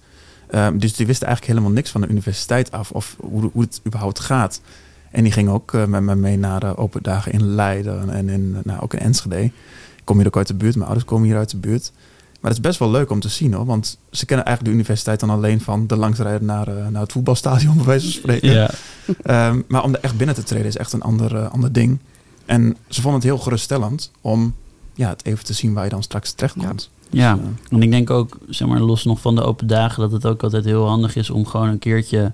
Ehm, 0.50 0.78
dus 0.78 0.96
die 0.96 1.06
wisten 1.06 1.28
eigenlijk 1.28 1.58
helemaal 1.58 1.78
niks 1.78 1.92
van 1.92 2.02
de 2.02 2.08
universiteit 2.08 2.72
af 2.72 2.92
of 2.92 3.16
hoe, 3.20 3.50
hoe 3.54 3.62
het 3.62 3.82
überhaupt 3.86 4.20
gaat. 4.20 4.62
En 5.12 5.24
die 5.24 5.32
gingen 5.32 5.54
ook 5.54 5.74
eh, 5.74 5.86
met 5.86 6.02
me 6.02 6.16
mee 6.16 6.38
naar 6.38 6.60
de 6.60 6.78
open 6.78 7.04
dagen 7.04 7.32
in 7.32 7.56
Leiden 7.56 8.10
en 8.10 8.30
in, 8.30 8.58
nou, 8.64 8.82
ook 8.82 8.94
in 8.94 9.00
Enschede. 9.00 9.44
Ik 9.44 9.54
kom 10.04 10.18
hier 10.18 10.28
ook 10.28 10.38
uit 10.38 10.48
de 10.48 10.54
buurt, 10.54 10.74
mijn 10.76 10.86
ouders 10.86 11.06
komen 11.10 11.28
hier 11.28 11.38
uit 11.38 11.50
de 11.50 11.58
buurt. 11.58 11.92
Maar 12.40 12.52
het 12.52 12.60
is 12.60 12.68
best 12.68 12.80
wel 12.80 12.92
leuk 12.92 13.10
om 13.10 13.20
te 13.20 13.30
zien 13.30 13.54
hoor, 13.54 13.66
want 13.66 13.98
ze 14.12 14.26
kennen 14.26 14.46
eigenlijk 14.46 14.76
de 14.76 14.82
universiteit 14.82 15.20
dan 15.20 15.30
alleen 15.30 15.62
van 15.62 15.88
de 15.88 15.96
langsrijden 15.96 16.46
naar, 16.46 16.68
eh, 16.68 16.88
naar 16.88 17.02
het 17.02 17.12
voetbalstadion, 17.12 17.76
bij 17.78 17.86
wijze 17.86 18.06
van 18.06 18.14
spreken. 18.14 18.70
Ehm, 19.22 19.62
maar 19.68 19.84
om 19.84 19.94
er 19.94 20.00
echt 20.00 20.18
binnen 20.18 20.36
te 20.36 20.44
treden 20.44 20.68
is 20.68 20.78
echt 20.78 20.94
een 20.94 21.02
ander, 21.02 21.36
eh, 21.36 21.52
ander 21.52 21.72
ding. 21.72 22.00
En 22.46 22.78
ze 22.88 23.02
vonden 23.02 23.20
het 23.20 23.30
heel 23.30 23.38
geruststellend 23.38 24.12
om 24.22 24.56
ja, 24.94 25.10
het 25.10 25.26
even 25.26 25.46
te 25.46 25.54
zien 25.54 25.74
waar 25.74 25.84
je 25.84 25.90
dan 25.90 26.04
straks 26.04 26.32
terecht 26.32 26.54
komt. 26.54 26.90
Ja, 26.92 26.97
Dus, 27.10 27.20
eh, 27.20 27.32
en 27.70 27.82
ik 27.82 27.92
denk 27.92 28.10
ook, 28.10 28.38
zeg 28.50 28.68
maar, 28.68 28.80
los 28.80 29.04
nog 29.04 29.20
van 29.22 29.36
de 29.36 29.42
open 29.44 29.68
dagen, 29.68 30.02
dat 30.02 30.12
het 30.12 30.26
ook 30.26 30.44
altijd 30.44 30.66
heel 30.66 30.88
handig 30.88 31.16
is 31.16 31.30
om 31.30 31.46
gewoon 31.46 31.68
een 31.68 31.80
keertje 31.80 32.32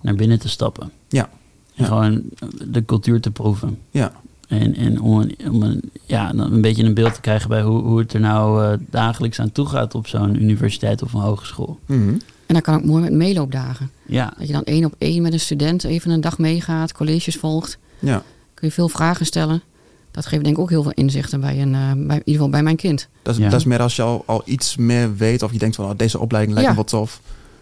naar 0.00 0.14
binnen 0.14 0.38
te 0.38 0.48
stappen. 0.48 0.90
Ja. 1.08 1.28
En 1.74 1.84
Ja. 1.84 1.84
gewoon 1.84 2.22
de 2.70 2.84
cultuur 2.84 3.20
te 3.20 3.30
proeven. 3.30 3.78
Ja. 3.90 4.12
En, 4.48 4.74
en 4.76 5.00
om, 5.00 5.20
een, 5.20 5.36
om 5.50 5.62
een, 5.62 5.90
ja, 6.06 6.32
een 6.34 6.60
beetje 6.60 6.84
een 6.84 6.94
beeld 6.94 7.14
te 7.14 7.20
krijgen 7.20 7.48
bij 7.48 7.62
hoe, 7.62 7.82
hoe 7.82 7.98
het 7.98 8.12
er 8.12 8.20
nou 8.20 8.64
eh, 8.64 8.78
dagelijks 8.90 9.40
aan 9.40 9.52
toe 9.52 9.66
gaat 9.66 9.94
op 9.94 10.06
zo'n 10.06 10.42
universiteit 10.42 11.02
of 11.02 11.12
een 11.12 11.20
hogeschool. 11.20 11.78
mhm. 11.86 12.08
en 12.46 12.56
dan 12.56 12.60
kan 12.60 12.74
ook 12.74 12.84
mooi 12.84 13.02
met 13.02 13.12
meeloopdagen. 13.12 13.90
Ja, 14.06 14.32
Dat 14.38 14.46
je 14.46 14.52
dan 14.52 14.64
één 14.64 14.84
op 14.84 14.94
één 14.98 15.22
met 15.22 15.32
een 15.32 15.40
student 15.40 15.84
even 15.84 16.10
een 16.10 16.20
dag 16.20 16.38
meegaat, 16.38 16.92
colleges 16.92 17.36
volgt. 17.36 17.78
ja. 17.98 18.22
Kun 18.54 18.68
je 18.68 18.74
veel 18.74 18.88
vragen 18.88 19.26
stellen. 19.26 19.62
Dat 20.10 20.26
geeft 20.26 20.44
denk 20.44 20.56
ik 20.56 20.62
ook 20.62 20.70
heel 20.70 20.82
veel 20.82 20.92
inzichten 20.94 21.40
bij 21.40 21.60
een, 21.62 21.74
eh, 21.74 21.80
bij, 21.92 21.94
in 21.94 22.22
ieder 22.24 22.32
geval 22.32 22.48
bij 22.48 22.62
mijn 22.62 22.76
kind. 22.76 23.08
Dat, 23.22 23.34
is, 23.34 23.40
Ja. 23.40 23.48
dat 23.48 23.60
is 23.60 23.66
meer 23.66 23.80
als 23.80 23.96
je 23.96 24.02
al, 24.02 24.22
al 24.26 24.42
iets 24.44 24.76
meer 24.76 25.16
weet 25.16 25.42
of 25.42 25.52
je 25.52 25.58
denkt 25.58 25.76
van 25.76 25.84
oh, 25.84 25.90
deze 25.96 26.18
opleiding 26.18 26.54
lijkt 26.54 26.70
Ja. 26.70 26.76
me 26.76 26.82
wel 26.90 27.00
tof. 27.00 27.20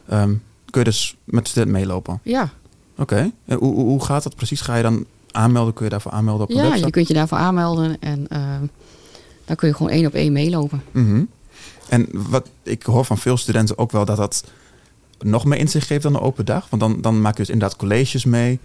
Ehm, 0.08 0.34
kun 0.70 0.80
je 0.80 0.84
dus 0.84 1.16
met 1.24 1.44
de 1.44 1.50
student 1.50 1.70
meelopen. 1.72 2.20
Ja, 2.22 2.50
Oké. 2.98 3.30
En 3.44 3.58
hoe, 3.58 3.74
hoe, 3.74 3.84
hoe 3.84 4.04
gaat 4.04 4.22
dat 4.22 4.36
precies? 4.36 4.60
Ga 4.60 4.76
je 4.76 4.82
dan 4.82 5.04
aanmelden? 5.30 5.74
Kun 5.74 5.84
je 5.84 5.90
daarvoor 5.90 6.12
aanmelden 6.12 6.42
op 6.42 6.50
een 6.50 6.56
ja 6.56 6.62
website? 6.62 6.84
je 6.84 6.90
kunt 6.92 7.08
je 7.08 7.14
daarvoor 7.14 7.38
aanmelden 7.38 7.96
en 8.00 8.28
eh, 8.28 8.40
dan 9.44 9.56
kun 9.56 9.68
je 9.68 9.74
gewoon 9.74 9.92
één 9.92 10.06
op 10.06 10.14
één 10.14 10.32
meelopen. 10.32 10.82
Mhm. 10.90 11.22
En 11.88 12.08
wat 12.12 12.48
ik 12.62 12.82
hoor 12.82 13.04
van 13.04 13.18
veel 13.18 13.36
studenten 13.36 13.78
ook 13.78 13.92
wel 13.92 14.04
dat 14.04 14.16
dat 14.16 14.44
nog 15.18 15.44
meer 15.44 15.58
inzicht 15.58 15.86
geeft 15.86 16.02
dan 16.02 16.14
een 16.14 16.20
open 16.20 16.44
dag. 16.44 16.66
Want 16.70 16.82
dan, 16.82 17.00
dan 17.00 17.20
maak 17.20 17.32
je 17.36 17.42
dus 17.42 17.50
inderdaad 17.52 17.78
colleges 17.78 18.24
mee. 18.24 18.58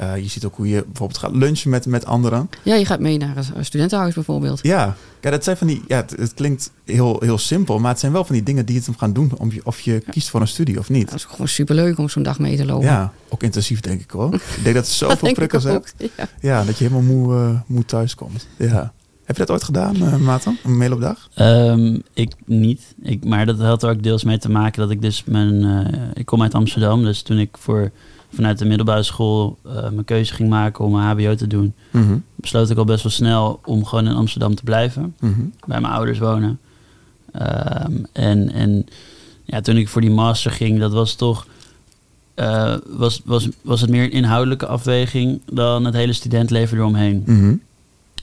Eh, 0.00 0.16
je 0.16 0.28
ziet 0.28 0.44
ook 0.44 0.56
hoe 0.56 0.68
je 0.68 0.84
bijvoorbeeld 0.86 1.18
gaat 1.18 1.34
lunchen 1.34 1.70
met, 1.70 1.86
met 1.86 2.06
anderen. 2.06 2.50
Ja, 2.62 2.74
je 2.74 2.84
gaat 2.84 3.00
mee 3.00 3.18
naar 3.18 3.36
een 3.54 3.64
studentenhuis 3.64 4.14
bijvoorbeeld. 4.14 4.58
Ja, 4.62 4.96
ja 5.20 5.30
dat 5.30 5.44
zijn 5.44 5.56
van 5.56 5.66
die. 5.66 5.82
Ja, 5.88 5.96
het, 5.96 6.10
het 6.10 6.34
klinkt 6.34 6.70
heel, 6.84 7.16
heel 7.20 7.38
simpel, 7.38 7.78
maar 7.78 7.90
het 7.90 8.00
zijn 8.00 8.12
wel 8.12 8.24
van 8.24 8.34
die 8.34 8.44
dingen 8.44 8.66
die 8.66 8.74
je 8.74 8.92
gaan 8.96 9.12
doen 9.12 9.32
om 9.36 9.52
je, 9.52 9.60
of 9.64 9.80
je 9.80 10.02
kiest 10.10 10.28
voor 10.28 10.40
een 10.40 10.48
studie 10.48 10.78
of 10.78 10.88
niet. 10.88 11.04
Ja, 11.04 11.10
dat 11.10 11.14
is 11.14 11.24
gewoon 11.24 11.48
superleuk 11.48 11.98
om 11.98 12.08
zo'n 12.08 12.22
dag 12.22 12.38
mee 12.38 12.56
te 12.56 12.64
lopen. 12.64 12.86
Ja, 12.86 13.12
ook 13.28 13.42
intensief 13.42 13.80
denk 13.80 14.00
ik 14.00 14.10
hoor. 14.10 14.34
Ik 14.34 14.60
denk 14.62 14.74
dat 14.74 14.84
het 14.84 14.94
zoveel 15.02 15.32
prikkels 15.32 15.66
ook, 15.66 15.72
hebt. 15.96 16.12
Ja. 16.16 16.28
Ja, 16.40 16.64
dat 16.64 16.78
je 16.78 16.84
helemaal 16.84 17.16
moe, 17.16 17.34
eh, 17.34 17.60
moe 17.66 17.84
thuis 17.84 18.14
komt. 18.14 18.46
Ja. 18.56 18.92
Heb 19.24 19.36
je 19.36 19.44
dat 19.44 19.50
ooit 19.50 19.64
gedaan, 19.64 19.96
eh 19.96 20.16
Maarten? 20.16 20.58
Een 20.64 20.76
meeloopdag? 20.76 21.28
Ehm, 21.34 21.98
ik 22.14 22.32
niet. 22.46 22.94
Ik, 23.02 23.24
maar 23.24 23.46
dat 23.46 23.58
had 23.58 23.82
er 23.82 23.90
ook 23.90 24.02
deels 24.02 24.24
mee 24.24 24.38
te 24.38 24.50
maken 24.50 24.80
dat 24.80 24.90
ik 24.90 25.02
dus 25.02 25.24
mijn... 25.24 25.64
eh, 25.64 26.08
ik 26.14 26.26
kom 26.26 26.42
uit 26.42 26.54
Amsterdam, 26.54 27.04
dus 27.04 27.22
toen 27.22 27.38
ik 27.38 27.56
voor, 27.58 27.90
vanuit 28.32 28.58
de 28.58 28.64
middelbare 28.64 29.02
school 29.02 29.58
eh, 29.64 29.72
mijn 29.72 30.04
keuze 30.04 30.34
ging 30.34 30.48
maken 30.48 30.84
om 30.84 30.94
een 30.94 31.02
hbo 31.02 31.34
te 31.34 31.46
doen... 31.46 31.74
Mhm, 31.90 32.18
besloot 32.34 32.70
ik 32.70 32.78
al 32.78 32.84
best 32.84 33.02
wel 33.02 33.12
snel 33.12 33.60
om 33.64 33.84
gewoon 33.84 34.06
in 34.06 34.14
Amsterdam 34.14 34.54
te 34.54 34.62
blijven. 34.62 35.14
mhm. 35.20 35.40
Bij 35.66 35.80
mijn 35.80 35.92
ouders 35.92 36.18
wonen. 36.18 36.58
Ehm, 37.32 37.92
en, 38.12 38.52
en 38.52 38.86
ja, 39.44 39.60
toen 39.60 39.76
ik 39.76 39.88
voor 39.88 40.00
die 40.00 40.10
master 40.10 40.50
ging, 40.50 40.78
dat 40.78 40.92
was 40.92 41.14
toch... 41.14 41.46
eh, 42.34 42.76
was, 42.86 43.20
was, 43.24 43.48
was 43.62 43.80
het 43.80 43.90
meer 43.90 44.04
een 44.04 44.10
inhoudelijke 44.10 44.66
afweging 44.66 45.40
dan 45.52 45.84
het 45.84 45.94
hele 45.94 46.12
studentleven 46.12 46.78
eromheen. 46.78 47.22
Mhm. 47.26 47.54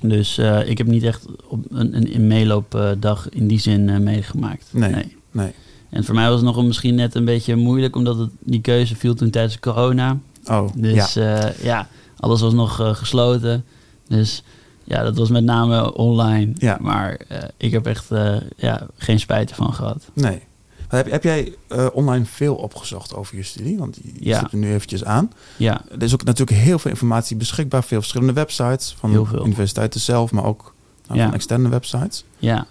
Dus 0.02 0.38
eh, 0.38 0.70
ik 0.70 0.78
heb 0.78 0.88
niet 0.88 1.04
echt 1.04 1.26
op 1.48 1.66
een, 1.70 2.16
een, 2.16 2.28
meeloopdag 2.28 3.30
in 3.30 3.48
die 3.48 3.60
zin 3.60 4.04
meegemaakt. 4.04 4.70
Nee. 4.72 5.16
Nee. 5.32 5.52
En 5.90 6.04
voor 6.04 6.16
mij 6.16 6.26
was 6.28 6.36
het 6.36 6.46
nog 6.46 6.58
een- 6.58 6.68
misschien 6.68 6.96
net 6.96 7.16
een 7.16 7.26
beetje 7.26 7.56
moeilijk, 7.56 7.96
omdat 7.96 8.18
het, 8.18 8.30
die 8.40 8.62
keuze 8.62 8.96
viel 8.96 9.14
toen 9.16 9.30
tijdens 9.30 9.60
corona. 9.60 10.18
Oh, 10.46 10.68
Dus 10.76 11.14
ja. 11.14 11.24
ja, 11.38 11.52
ja 11.62 11.88
alles 12.20 12.42
was 12.42 12.54
nog 12.54 12.80
eh, 12.80 12.96
gesloten. 12.96 13.66
Dus 14.08 14.44
ja, 14.84 15.04
dat 15.04 15.18
was 15.18 15.30
met 15.30 15.44
name 15.44 15.94
online. 15.94 16.52
Ja. 16.58 16.78
Maar 16.82 17.14
eh, 17.28 17.38
ik 17.58 17.72
heb 17.72 17.86
echt 17.86 18.12
eh, 18.12 18.36
ja, 18.58 18.88
geen 18.98 19.20
spijt 19.20 19.50
ervan 19.50 19.74
gehad. 19.74 20.10
Nee. 20.14 20.42
Maar 20.90 21.00
Heb, 21.04 21.12
heb 21.12 21.24
jij 21.24 21.54
eh, 21.68 21.88
online 21.94 22.26
veel 22.26 22.56
opgezocht 22.56 23.16
over 23.16 23.36
je 23.36 23.44
studie? 23.44 23.78
Want 23.78 23.98
je, 24.04 24.12
Ja. 24.20 24.40
zit 24.40 24.52
er 24.52 24.58
nu 24.58 24.74
eventjes 24.74 25.04
aan. 25.04 25.32
Ja, 25.58 25.82
Er 25.92 26.04
is 26.04 26.14
ook 26.14 26.24
natuurlijk 26.24 26.58
heel 26.58 26.80
veel 26.80 26.92
informatie 26.92 27.38
beschikbaar. 27.38 27.84
Veel 27.84 28.00
verschillende 28.00 28.34
websites 28.34 28.96
van 29.00 29.10
Heel 29.10 29.26
veel. 29.26 29.46
universiteiten 29.46 30.00
zelf, 30.00 30.32
maar 30.32 30.44
ook 30.46 30.74
nou, 31.08 31.20
Ja. 31.20 31.26
van 31.26 31.34
externe 31.34 31.70
websites. 31.70 32.24
ja. 32.38 32.66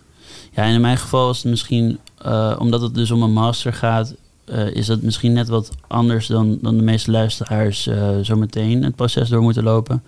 ja, 0.53 0.63
en 0.63 0.75
in 0.75 0.81
mijn 0.81 0.97
geval 0.99 1.27
was 1.27 1.37
het 1.43 1.47
misschien, 1.51 1.99
eh, 2.27 2.57
omdat 2.59 2.81
het 2.81 2.95
dus 2.95 3.11
om 3.11 3.23
een 3.23 3.33
master 3.33 3.73
gaat, 3.73 4.15
eh, 4.45 4.71
is 4.71 4.87
dat 4.87 5.03
misschien 5.03 5.33
net 5.33 5.49
wat 5.49 5.71
anders 5.87 6.27
dan, 6.27 6.59
dan 6.61 6.77
de 6.77 6.83
meeste 6.83 7.11
luisteraars 7.11 7.87
eh 7.87 8.19
zo 8.23 8.37
meteen 8.37 8.85
het 8.85 8.97
proces 8.97 9.29
door 9.29 9.43
moeten 9.43 9.63
lopen. 9.63 10.03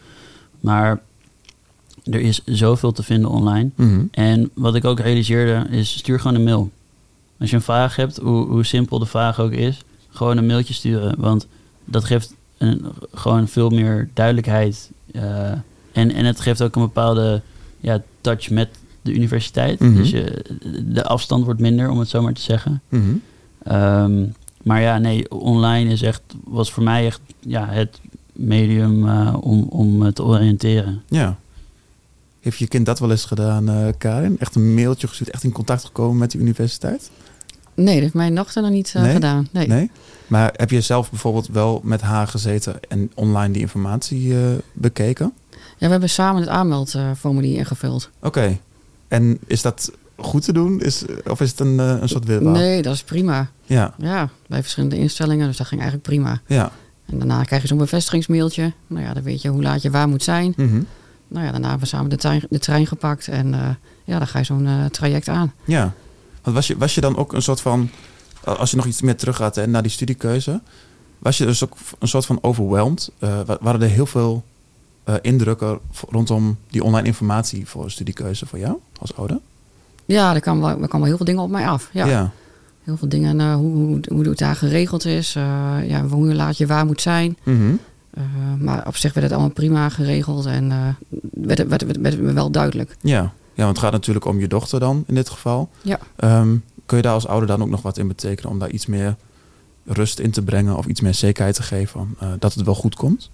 Maar 0.61 1.01
er 2.05 2.21
is 2.21 2.41
zoveel 2.45 2.93
te 2.93 3.03
vinden 3.03 3.31
online. 3.31 3.71
Mhm. 3.75 4.05
En 4.11 4.51
wat 4.55 4.75
ik 4.75 4.85
ook 4.85 5.01
realiseerde 5.01 5.67
is, 5.71 5.99
stuur 5.99 6.21
gewoon 6.21 6.37
een 6.37 6.45
mail. 6.45 6.71
Als 7.39 7.51
je 7.51 7.57
een 7.57 7.63
vraag 7.63 7.97
hebt, 7.97 8.17
hoe, 8.17 8.47
hoe 8.47 8.65
simpel 8.65 8.99
de 8.99 9.07
vraag 9.07 9.41
ook 9.41 9.53
is, 9.53 9.79
gewoon 10.11 10.37
een 10.37 10.47
mailtje 10.47 10.75
sturen. 10.75 11.15
Want 11.19 11.47
dat 11.85 12.05
geeft 12.05 12.35
een, 12.59 12.87
gewoon 13.15 13.49
veel 13.49 13.71
meer 13.71 14.09
duidelijkheid. 14.15 14.91
en, 15.93 16.13
en 16.13 16.25
het 16.25 16.41
geeft 16.41 16.63
ook 16.63 16.77
een 16.77 16.83
bepaalde 16.83 17.43
ja, 17.81 18.03
touch 18.21 18.51
met 18.51 18.69
de 19.03 19.15
universiteit. 19.15 19.81
Mhm. 19.81 19.95
Dus 19.95 20.11
je, 20.11 20.45
de 20.85 21.05
afstand 21.05 21.45
wordt 21.45 21.61
minder, 21.61 21.91
om 21.91 21.99
het 21.99 22.09
zo 22.09 22.23
maar 22.23 22.33
te 22.33 22.41
zeggen. 22.41 22.83
Mhm. 22.89 23.03
Ehm, 23.63 24.25
maar 24.63 24.81
ja, 24.81 24.99
nee, 24.99 25.31
online 25.31 25.91
is 25.91 26.03
echt, 26.03 26.23
was 26.45 26.73
voor 26.73 26.83
mij 26.83 27.07
echt 27.07 27.21
ja, 27.41 27.69
het 27.69 28.01
medium 28.33 29.09
eh, 29.09 29.35
om, 29.41 29.63
om 29.63 30.13
te 30.13 30.25
oriënteren. 30.25 31.03
Ja. 31.09 31.39
Heeft 32.41 32.59
je 32.59 32.67
kind 32.69 32.87
dat 32.87 32.99
wel 32.99 33.11
eens 33.11 33.25
gedaan, 33.25 33.69
eh, 33.69 33.87
Karin? 33.99 34.37
Echt 34.39 34.55
een 34.55 34.75
mailtje 34.75 35.09
gestuurd, 35.09 35.31
echt 35.31 35.45
in 35.45 35.53
contact 35.53 35.85
gekomen 35.85 36.19
met 36.19 36.31
de 36.31 36.39
universiteit? 36.39 37.11
Nee, 37.75 37.95
dat 37.95 38.03
heeft 38.03 38.15
mijn 38.15 38.35
dochter 38.35 38.63
nog 38.63 38.71
niet 38.71 38.93
eh, 38.95 39.03
Nee? 39.03 39.13
gedaan. 39.13 39.49
Nee. 39.53 39.67
Nee? 39.67 39.91
Maar 40.27 40.53
heb 40.57 40.71
je 40.71 40.81
zelf 40.81 41.11
bijvoorbeeld 41.11 41.49
wel 41.49 41.81
met 41.85 42.01
haar 42.01 42.27
gezeten 42.27 42.81
en 42.89 43.11
online 43.15 43.53
die 43.53 43.63
informatie 43.63 44.35
eh, 44.35 44.41
bekeken? 44.73 45.33
Ja, 45.51 45.87
we 45.87 45.89
hebben 45.89 46.11
samen 46.11 46.41
het 46.41 46.51
aanmeldformulier 46.51 47.59
ingevuld. 47.59 48.11
Oké. 48.23 48.59
En 49.09 49.39
is 49.47 49.63
dat 49.63 49.93
goed 50.17 50.43
te 50.45 50.53
doen? 50.53 50.81
Is, 50.81 51.05
of 51.27 51.41
is 51.41 51.51
het 51.51 51.61
een, 51.61 51.81
eh, 51.81 51.97
een 52.01 52.09
soort 52.09 52.25
wirwar? 52.25 52.53
Nee, 52.53 52.83
dat 52.83 52.95
is 52.95 53.03
prima. 53.03 53.51
Ja, 53.65 53.95
Ja, 53.99 54.29
bij 54.47 54.61
verschillende 54.61 54.97
instellingen, 54.99 55.47
dus 55.47 55.57
dat 55.57 55.67
ging 55.67 55.81
eigenlijk 55.81 56.11
prima. 56.11 56.41
ja. 56.47 56.71
En 57.07 57.19
daarna 57.19 57.43
krijg 57.45 57.63
je 57.63 57.69
zo'n 57.69 57.79
bevestigingsmailtje. 57.79 58.73
Nou 58.87 59.03
ja, 59.05 59.15
dan 59.15 59.23
weet 59.23 59.43
je 59.43 59.49
hoe 59.49 59.63
laat 59.63 59.83
je 59.83 59.91
waar 59.91 60.09
moet 60.09 60.23
zijn. 60.23 60.53
Mhm. 60.57 60.83
Nou 61.29 61.45
ja, 61.45 61.51
daarna 61.51 61.69
hebben 61.69 61.81
we 61.89 61.95
samen 61.95 62.11
de 62.11 62.17
trein, 62.17 62.43
de 62.51 62.59
trein 62.59 62.87
gepakt. 62.87 63.29
En 63.29 63.55
eh, 63.55 63.69
ja, 64.05 64.19
dan 64.19 64.27
ga 64.27 64.39
je 64.39 64.45
zo'n 64.45 64.67
eh, 64.67 64.85
traject 64.85 65.29
aan. 65.29 65.53
Ja. 65.65 65.93
Want 66.43 66.57
was 66.57 66.67
je, 66.67 66.77
was 66.77 66.95
je 66.95 67.01
dan 67.01 67.17
ook 67.17 67.33
een 67.33 67.43
soort 67.43 67.61
van, 67.61 67.91
als 68.45 68.71
je 68.71 68.77
nog 68.77 68.87
iets 68.87 69.03
meer 69.03 69.17
teruggaat 69.17 69.55
hè, 69.55 69.67
naar 69.67 69.83
die 69.83 69.91
studiekeuze, 69.91 70.61
was 71.19 71.39
je 71.39 71.45
dus 71.45 71.65
ook 71.65 71.77
een 71.99 72.09
soort 72.09 72.27
van 72.27 72.39
overwhelmed? 72.43 73.11
Wa- 73.19 73.59
waren 73.61 73.83
er 73.83 73.89
heel 73.89 74.07
veel 74.07 74.45
eh, 75.09 75.15
indrukken 75.23 75.79
rondom 76.09 76.57
die 76.71 76.85
online 76.85 77.07
informatie 77.07 77.67
voor 77.67 77.91
studiekeuze 77.91 78.47
voor 78.47 78.59
jou 78.59 78.77
als 79.01 79.17
ouder? 79.17 79.39
Ja, 80.05 80.35
er 80.35 80.41
kwamen 80.41 80.63
wel, 80.63 80.83
er 80.83 80.89
wel 80.91 81.05
heel 81.05 81.17
veel 81.17 81.27
dingen 81.27 81.43
op 81.43 81.51
mij 81.51 81.69
af. 81.69 81.91
Ja, 81.93 82.07
ja. 82.07 82.31
heel 82.85 82.97
veel 82.97 83.09
dingen, 83.09 83.41
eh, 83.41 83.55
hoe, 83.55 83.75
hoe, 83.77 84.01
hoe 84.09 84.25
het 84.29 84.39
daar 84.39 84.57
geregeld 84.57 85.05
is. 85.05 85.35
eh, 85.37 85.77
ja, 85.89 86.07
hoe 86.07 86.35
laat 86.35 86.57
je 86.59 86.67
waar 86.67 86.87
moet 86.87 87.01
zijn. 87.01 87.37
Mhm. 87.43 87.73
Eh, 88.11 88.23
maar 88.59 88.87
op 88.87 88.97
zich 88.97 89.13
werd 89.13 89.27
het 89.27 89.35
allemaal 89.35 89.55
prima 89.55 89.89
geregeld. 89.89 90.47
En 90.47 90.69
werd, 91.33 91.59
het- 91.59 91.69
werd, 91.69 91.83
werd, 91.85 92.01
werd 92.01 92.21
me 92.21 92.33
wel 92.33 92.51
duidelijk. 92.51 92.97
Ja. 93.01 93.33
ja, 93.55 93.65
want 93.65 93.69
het 93.77 93.79
gaat 93.79 93.93
natuurlijk 93.93 94.25
om 94.25 94.41
je 94.41 94.49
dochter 94.49 94.81
dan 94.81 95.05
in 95.07 95.15
dit 95.15 95.29
geval. 95.29 95.69
Ja. 95.83 95.99
Ehm, 96.17 96.57
kun 96.87 96.97
je 96.97 97.03
daar 97.03 97.13
als 97.13 97.27
ouder 97.27 97.49
dan 97.49 97.63
ook 97.63 97.69
nog 97.71 97.83
wat 97.83 97.99
in 97.99 98.09
betekenen 98.09 98.51
om 98.51 98.59
daar 98.59 98.71
iets 98.71 98.87
meer 98.87 99.17
rust 99.85 100.19
in 100.19 100.31
te 100.31 100.43
brengen 100.43 100.77
of 100.77 100.87
iets 100.87 101.01
meer 101.01 101.15
zekerheid 101.15 101.55
te 101.55 101.63
geven 101.63 102.17
dat 102.39 102.55
het 102.55 102.65
wel 102.65 102.75
goed 102.75 102.95
komt? 102.95 103.31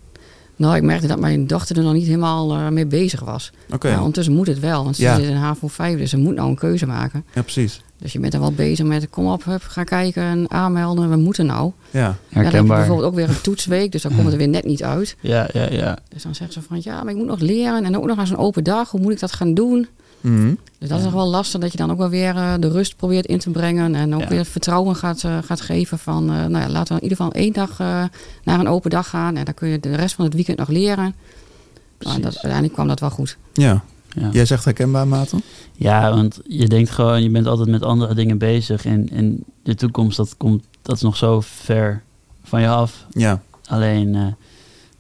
Nou, 0.56 0.76
ik 0.76 0.82
merkte 0.82 1.06
dat 1.06 1.18
mijn 1.20 1.46
dochter 1.46 1.76
er 1.76 1.82
nog 1.82 1.92
niet 1.92 2.06
helemaal 2.06 2.52
eh, 2.54 2.68
mee 2.68 2.86
bezig 2.86 3.20
was. 3.20 3.50
Oké, 3.72 3.88
Maar 3.90 3.98
ondertussen 3.98 4.34
moet 4.34 4.46
het 4.46 4.60
wel, 4.60 4.84
want 4.84 4.96
ze 4.96 5.02
Ja. 5.02 5.16
zit 5.16 5.24
in 5.28 5.36
HAVO 5.36 5.68
5, 5.68 5.98
dus 5.98 6.10
ze 6.10 6.16
moet 6.16 6.34
nou 6.34 6.48
een 6.48 6.54
keuze 6.56 6.86
maken. 6.86 7.24
ja 7.34 7.42
precies. 7.42 7.82
Dus 7.98 8.12
je 8.12 8.18
bent 8.18 8.34
er 8.34 8.40
wel 8.40 8.52
bezig 8.52 8.86
met, 8.86 9.10
kom 9.10 9.26
op, 9.26 9.44
hup, 9.44 9.62
ga 9.62 9.84
kijken 9.84 10.22
en 10.22 10.50
aanmelden, 10.50 11.10
we 11.10 11.16
moeten 11.16 11.46
nou. 11.46 11.72
Ja, 11.90 12.00
Ja, 12.00 12.04
dan 12.06 12.12
heb 12.12 12.18
je 12.28 12.38
Herkenbaar. 12.38 12.76
bijvoorbeeld 12.78 13.08
ook 13.08 13.14
weer 13.14 13.28
een 13.28 13.40
toetsweek, 13.40 13.92
dus 13.92 14.02
dan 14.02 14.10
komt 14.12 14.22
het 14.24 14.32
er 14.32 14.38
weer 14.38 14.48
net 14.48 14.64
niet 14.64 14.82
uit. 14.82 15.16
Ja, 15.20 15.48
ja, 15.52 15.70
ja. 15.72 15.98
Dus 16.08 16.22
dan 16.22 16.34
zeggen 16.34 16.54
ze 16.62 16.68
van, 16.68 16.80
ja, 16.82 17.02
maar 17.02 17.12
ik 17.12 17.18
moet 17.18 17.26
nog 17.26 17.40
leren 17.40 17.84
en 17.84 17.96
ook 17.96 18.04
nog 18.06 18.18
aan 18.18 18.26
zo'n 18.26 18.36
open 18.36 18.64
dag, 18.64 18.90
hoe 18.90 19.00
moet 19.00 19.12
ik 19.12 19.20
dat 19.20 19.32
gaan 19.32 19.54
doen? 19.54 19.88
Mhm. 20.24 20.54
Dus 20.78 20.88
dat 20.88 20.98
is 20.98 21.04
nog 21.04 21.12
wel 21.14 21.26
lastig, 21.28 21.60
dat 21.60 21.72
je 21.72 21.78
dan 21.78 21.90
ook 21.90 21.98
wel 21.98 22.08
weer 22.08 22.36
eh, 22.36 22.54
de 22.60 22.68
rust 22.68 22.96
probeert 22.96 23.26
in 23.26 23.38
te 23.38 23.50
brengen 23.50 23.94
en 23.94 24.14
ook 24.14 24.20
Ja. 24.20 24.28
weer 24.28 24.38
het 24.38 24.48
vertrouwen 24.48 24.96
gaat, 24.96 25.24
eh, 25.24 25.38
gaat 25.44 25.60
geven 25.60 25.98
van, 25.98 26.22
eh, 26.30 26.36
nou 26.36 26.58
ja, 26.58 26.68
laten 26.68 26.94
we 26.94 27.00
in 27.02 27.08
ieder 27.08 27.16
geval 27.16 27.32
één 27.32 27.52
dag 27.52 27.70
eh, 27.80 28.04
naar 28.44 28.60
een 28.60 28.68
open 28.68 28.90
dag 28.90 29.08
gaan 29.08 29.36
en 29.36 29.44
dan 29.44 29.54
kun 29.54 29.68
je 29.68 29.80
de 29.80 29.94
rest 29.94 30.14
van 30.14 30.24
het 30.24 30.34
weekend 30.34 30.58
nog 30.58 30.68
leren. 30.68 31.14
Nou, 31.98 32.16
dat, 32.20 32.32
uiteindelijk 32.32 32.72
kwam 32.72 32.88
dat 32.88 33.00
wel 33.00 33.10
goed. 33.10 33.36
ja. 33.52 33.82
Ja. 34.16 34.28
Jij 34.32 34.44
zegt 34.46 34.64
herkenbaar, 34.64 35.08
Maarten? 35.08 35.42
Ja, 35.72 36.10
want 36.14 36.40
je 36.46 36.68
denkt 36.68 36.90
gewoon, 36.90 37.22
je 37.22 37.30
bent 37.30 37.46
altijd 37.46 37.68
met 37.68 37.82
andere 37.82 38.14
dingen 38.14 38.38
bezig. 38.38 38.84
En, 38.84 39.08
en 39.12 39.44
de 39.62 39.74
toekomst, 39.74 40.16
dat, 40.16 40.34
komt, 40.36 40.64
dat 40.82 40.96
is 40.96 41.02
nog 41.02 41.16
zo 41.16 41.40
ver 41.40 42.02
van 42.44 42.60
je 42.60 42.68
af. 42.68 43.06
Ja. 43.10 43.42
Alleen 43.66 44.14
eh, 44.14 44.26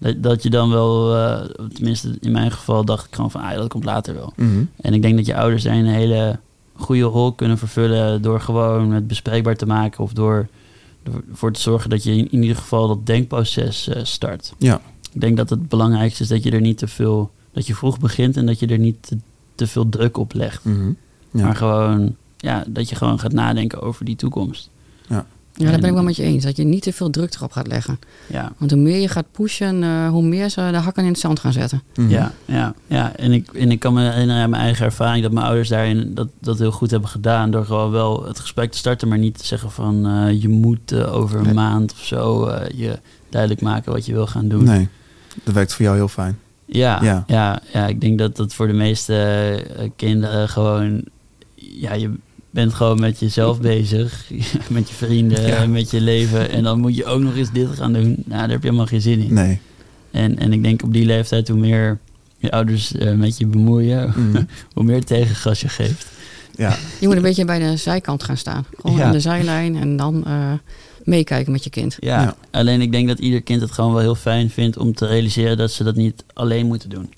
dat, 0.04 0.22
dat 0.22 0.42
je 0.42 0.50
dan 0.50 0.70
wel, 0.70 1.16
eh, 1.16 1.40
tenminste 1.74 2.16
in 2.20 2.32
mijn 2.32 2.50
geval, 2.50 2.84
dacht 2.84 3.06
ik 3.06 3.14
gewoon 3.14 3.30
van, 3.30 3.40
ah, 3.40 3.56
dat 3.56 3.68
komt 3.68 3.84
later 3.84 4.14
wel. 4.14 4.32
Mhm. 4.36 4.64
En 4.80 4.94
ik 4.94 5.02
denk 5.02 5.16
dat 5.16 5.26
je 5.26 5.36
ouders 5.36 5.62
daar 5.62 5.74
een 5.74 5.86
hele 5.86 6.38
goede 6.76 7.02
rol 7.02 7.32
kunnen 7.32 7.58
vervullen 7.58 8.22
door 8.22 8.40
gewoon 8.40 8.92
het 8.92 9.06
bespreekbaar 9.06 9.56
te 9.56 9.66
maken 9.66 10.04
of 10.04 10.12
door, 10.12 10.48
ervoor 11.30 11.52
te 11.52 11.60
zorgen 11.60 11.90
dat 11.90 12.02
je 12.02 12.16
in, 12.16 12.30
in 12.30 12.42
ieder 12.42 12.56
geval 12.56 12.88
dat 12.88 13.06
denkproces 13.06 13.88
eh, 13.88 14.04
start. 14.04 14.54
Ja. 14.58 14.80
Ik 15.12 15.20
denk 15.20 15.36
dat 15.36 15.50
het 15.50 15.68
belangrijkste 15.68 16.22
is 16.22 16.28
dat 16.28 16.42
je 16.42 16.50
er 16.50 16.60
niet 16.60 16.78
te 16.78 16.88
veel, 16.88 17.30
dat 17.52 17.66
je 17.66 17.74
vroeg 17.74 17.98
begint 17.98 18.36
en 18.36 18.46
dat 18.46 18.58
je 18.58 18.66
er 18.66 18.78
niet 18.78 18.96
te, 19.00 19.18
te 19.54 19.66
veel 19.66 19.88
druk 19.88 20.16
op 20.16 20.32
legt. 20.32 20.64
Mhm. 20.64 20.92
Ja. 21.30 21.44
Maar 21.44 21.56
gewoon, 21.56 22.16
ja, 22.36 22.64
dat 22.66 22.88
je 22.88 22.94
gewoon 22.94 23.18
gaat 23.18 23.32
nadenken 23.32 23.82
over 23.82 24.04
die 24.04 24.16
toekomst. 24.16 24.70
Ja, 25.56 25.70
daar 25.70 25.78
ben 25.80 25.88
ik 25.88 25.94
wel 25.94 26.02
met 26.02 26.16
je 26.16 26.22
eens. 26.22 26.44
Dat 26.44 26.56
je 26.56 26.64
niet 26.64 26.82
te 26.82 26.92
veel 26.92 27.10
druk 27.10 27.34
erop 27.34 27.52
gaat 27.52 27.66
leggen. 27.66 27.98
Ja, 28.26 28.52
Want 28.58 28.70
hoe 28.70 28.80
meer 28.80 29.00
je 29.00 29.08
gaat 29.08 29.24
pushen, 29.30 29.82
eh, 29.82 30.08
hoe 30.08 30.22
meer 30.22 30.48
ze 30.48 30.68
de 30.70 30.76
hakken 30.76 31.02
in 31.02 31.08
het 31.10 31.18
zand 31.18 31.38
gaan 31.40 31.52
zetten. 31.52 31.82
Mhm. 31.96 32.08
ja, 32.10 32.32
ja, 32.44 32.74
ja. 32.86 33.16
En, 33.16 33.32
ik, 33.32 33.52
en 33.52 33.70
ik 33.70 33.80
kan 33.80 33.94
me 33.94 34.10
herinneren 34.10 34.42
aan 34.42 34.50
mijn 34.50 34.62
eigen 34.62 34.84
ervaring 34.84 35.22
dat 35.22 35.32
mijn 35.32 35.46
ouders 35.46 35.68
daarin 35.68 36.14
dat, 36.14 36.28
dat 36.40 36.58
heel 36.58 36.70
goed 36.70 36.90
hebben 36.90 37.08
gedaan. 37.08 37.50
Door 37.50 37.64
gewoon 37.64 37.90
wel 37.90 38.24
het 38.26 38.38
gesprek 38.38 38.70
te 38.72 38.78
starten, 38.78 39.08
maar 39.08 39.18
niet 39.18 39.38
te 39.38 39.46
zeggen 39.46 39.70
van 39.70 40.06
eh, 40.06 40.42
je 40.42 40.48
moet 40.48 40.92
eh, 40.92 41.14
over 41.14 41.38
een 41.38 41.44
Nee. 41.44 41.54
maand 41.54 41.92
of 41.92 42.04
zo 42.04 42.46
eh, 42.46 42.78
je 42.78 42.98
duidelijk 43.28 43.60
maken 43.60 43.92
wat 43.92 44.06
je 44.06 44.12
wil 44.12 44.26
gaan 44.26 44.48
doen. 44.48 44.64
Nee, 44.64 44.88
dat 45.44 45.54
werkt 45.54 45.72
voor 45.74 45.84
jou 45.84 45.96
heel 45.96 46.08
fijn. 46.08 46.38
Ja, 46.66 46.98
Ja. 47.02 47.24
ja. 47.26 47.60
Ja, 47.72 47.86
ik 47.86 48.00
denk 48.00 48.18
dat 48.18 48.36
dat 48.36 48.54
voor 48.54 48.66
de 48.66 48.72
meeste 48.72 49.90
kinderen 49.96 50.48
gewoon, 50.48 51.04
ja, 51.54 51.92
je 51.94 52.10
bent 52.54 52.74
gewoon 52.74 53.00
met 53.00 53.18
jezelf 53.18 53.60
bezig, 53.72 54.30
met 54.68 54.88
je 54.88 54.94
vrienden, 54.94 55.46
Ja. 55.46 55.66
met 55.66 55.90
je 55.90 56.00
leven. 56.00 56.50
En 56.50 56.62
dan 56.62 56.80
moet 56.80 56.96
je 56.96 57.04
ook 57.04 57.20
nog 57.20 57.36
eens 57.36 57.52
dit 57.52 57.68
gaan 57.68 57.92
doen. 57.92 58.04
Nou, 58.04 58.40
daar 58.40 58.48
heb 58.48 58.60
je 58.62 58.66
helemaal 58.66 58.86
geen 58.86 59.00
zin 59.00 59.20
in. 59.20 59.34
Nee. 59.34 59.60
En, 60.10 60.38
en 60.38 60.52
ik 60.52 60.62
denk 60.62 60.82
op 60.82 60.92
die 60.92 61.04
leeftijd, 61.06 61.48
hoe 61.48 61.58
meer 61.58 61.98
je 62.38 62.50
ouders 62.50 62.92
eh, 62.94 63.12
met 63.14 63.38
je 63.38 63.46
bemoeien, 63.46 64.12
Mhm. 64.16 64.42
hoe 64.74 64.84
meer 64.84 65.04
tegengas 65.04 65.60
je 65.60 65.68
geeft. 65.68 66.06
Ja, 66.56 66.76
Je 67.00 67.06
moet 67.06 67.16
een 67.16 67.22
beetje 67.22 67.44
bij 67.44 67.58
de 67.58 67.76
zijkant 67.76 68.22
gaan 68.22 68.36
staan. 68.36 68.64
Gewoon 68.80 68.96
Ja. 68.96 69.04
aan 69.04 69.12
de 69.12 69.20
zijlijn 69.20 69.76
en 69.76 69.96
dan 69.96 70.24
eh, 70.26 70.52
meekijken 71.04 71.52
met 71.52 71.64
je 71.64 71.70
kind. 71.70 71.96
Ja, 72.00 72.22
Ja. 72.22 72.36
alleen 72.50 72.80
ik 72.80 72.92
denk 72.92 73.08
dat 73.08 73.18
ieder 73.18 73.42
kind 73.42 73.60
het 73.60 73.70
gewoon 73.72 73.92
wel 73.92 74.00
heel 74.02 74.14
fijn 74.14 74.50
vindt 74.50 74.76
om 74.78 74.94
te 74.94 75.06
realiseren 75.06 75.56
dat 75.56 75.70
ze 75.72 75.84
dat 75.84 75.94
niet 75.96 76.24
alleen 76.32 76.66
moeten 76.66 76.88
doen. 76.90 77.12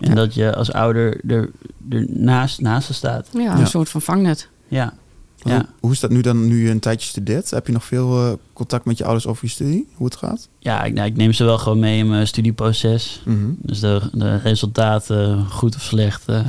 En 0.00 0.08
Ja. 0.08 0.14
dat 0.14 0.34
je 0.34 0.54
als 0.54 0.72
ouder 0.72 1.20
er, 1.28 1.50
er 1.90 2.06
naast, 2.08 2.60
naast 2.60 2.86
ze 2.86 2.94
staat. 2.94 3.28
Ja, 3.32 3.40
Ja. 3.40 3.58
een 3.58 3.66
soort 3.66 3.88
van 3.88 4.02
vangnet. 4.02 4.48
Ja, 4.68 4.94
hoe, 5.38 5.52
Ja. 5.52 5.66
hoe 5.80 5.92
is 5.92 6.00
dat 6.00 6.10
nu 6.10 6.20
dan, 6.20 6.46
nu 6.46 6.64
je 6.64 6.70
een 6.70 6.78
tijdje 6.80 7.08
studeert? 7.08 7.50
Heb 7.50 7.66
je 7.66 7.72
nog 7.72 7.84
veel 7.84 8.26
eh, 8.26 8.32
contact 8.52 8.84
met 8.84 8.98
je 8.98 9.04
ouders 9.04 9.26
over 9.26 9.44
je 9.44 9.50
studie? 9.50 9.86
Hoe 9.94 10.06
het 10.06 10.16
gaat? 10.16 10.48
ja 10.58 10.84
ik, 10.84 10.92
nou, 10.94 11.06
ik 11.08 11.16
neem 11.16 11.32
ze 11.32 11.44
wel 11.44 11.58
gewoon 11.58 11.78
mee 11.78 11.98
in 11.98 12.08
mijn 12.08 12.26
studieproces. 12.26 13.22
Mhm. 13.24 13.50
Dus 13.56 13.80
de, 13.80 14.00
de 14.12 14.36
resultaten, 14.36 15.46
goed 15.50 15.74
of 15.74 15.82
slecht, 15.82 16.22
eh, 16.26 16.46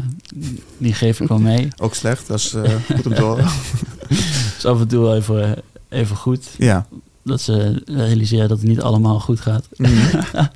die 0.78 0.94
geef 0.94 1.20
ik 1.20 1.28
wel 1.28 1.40
mee. 1.40 1.68
Ook 1.78 1.96
slecht, 1.96 2.28
dat 2.28 2.38
is 2.40 2.54
eh, 2.54 2.72
goed 2.96 3.06
om 3.06 3.14
te 3.14 3.22
horen. 3.22 3.48
Dus 4.56 4.66
af 4.66 4.80
en 4.80 4.88
toe 4.88 5.02
wel 5.02 5.16
even, 5.16 5.56
even 5.90 6.16
goed. 6.16 6.48
Ja. 6.58 6.88
Dat 7.30 7.42
ze 7.42 7.82
realiseren 7.86 8.48
dat 8.50 8.60
het 8.60 8.68
niet 8.68 8.82
allemaal 8.82 9.20
goed 9.20 9.40
gaat. 9.40 9.68
Mhm. 9.78 10.22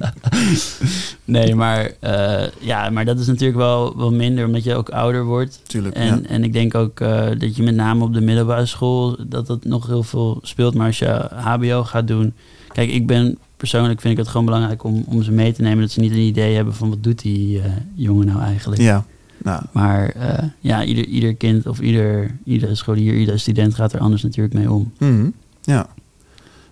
Nee, 1.25 1.55
maar, 1.55 1.91
eh, 1.99 2.47
ja, 2.59 2.89
maar 2.89 3.05
dat 3.05 3.19
is 3.19 3.27
natuurlijk 3.27 3.57
wel, 3.57 3.97
wel 3.97 4.11
minder, 4.11 4.45
omdat 4.45 4.63
je 4.63 4.75
ook 4.75 4.89
ouder 4.89 5.23
wordt. 5.25 5.59
Tuurlijk, 5.63 5.95
En, 5.95 6.21
ja. 6.21 6.27
en 6.27 6.43
ik 6.43 6.53
denk 6.53 6.75
ook 6.75 6.99
eh, 6.99 7.29
dat 7.37 7.55
je 7.55 7.63
met 7.63 7.75
name 7.75 8.03
op 8.03 8.13
de 8.13 8.21
middelbare 8.21 8.65
school 8.65 9.17
dat 9.27 9.47
dat 9.47 9.65
nog 9.65 9.87
heel 9.87 10.03
veel 10.03 10.39
speelt. 10.41 10.73
Maar 10.73 10.87
als 10.87 10.99
je 10.99 11.27
HBO 11.29 11.83
gaat 11.83 12.07
doen. 12.07 12.33
Kijk, 12.73 12.89
ik 12.89 13.07
ben 13.07 13.37
persoonlijk 13.57 14.01
vind 14.01 14.13
ik 14.13 14.19
het 14.19 14.27
gewoon 14.27 14.45
belangrijk 14.45 14.83
om, 14.83 15.03
om 15.07 15.23
ze 15.23 15.31
mee 15.31 15.53
te 15.53 15.61
nemen. 15.61 15.81
Dat 15.81 15.91
ze 15.91 15.99
niet 15.99 16.11
een 16.11 16.17
idee 16.17 16.55
hebben 16.55 16.75
van 16.75 16.89
wat 16.89 17.03
doet 17.03 17.21
die 17.21 17.59
eh, 17.59 17.71
jongen 17.95 18.25
nou 18.25 18.41
eigenlijk. 18.41 18.81
Ja, 18.81 19.05
nou, 19.43 19.63
Maar 19.71 20.15
ja, 20.59 20.83
ieder, 20.83 21.05
ieder 21.05 21.35
kind 21.35 21.67
of 21.67 21.79
ieder, 21.79 22.37
iedere 22.45 22.75
scholier, 22.75 23.13
iedere 23.13 23.37
student 23.37 23.75
gaat 23.75 23.93
er 23.93 23.99
anders 23.99 24.23
natuurlijk 24.23 24.55
mee 24.55 24.71
om. 24.71 24.91
mhm. 24.97 25.29
ja. 25.61 25.87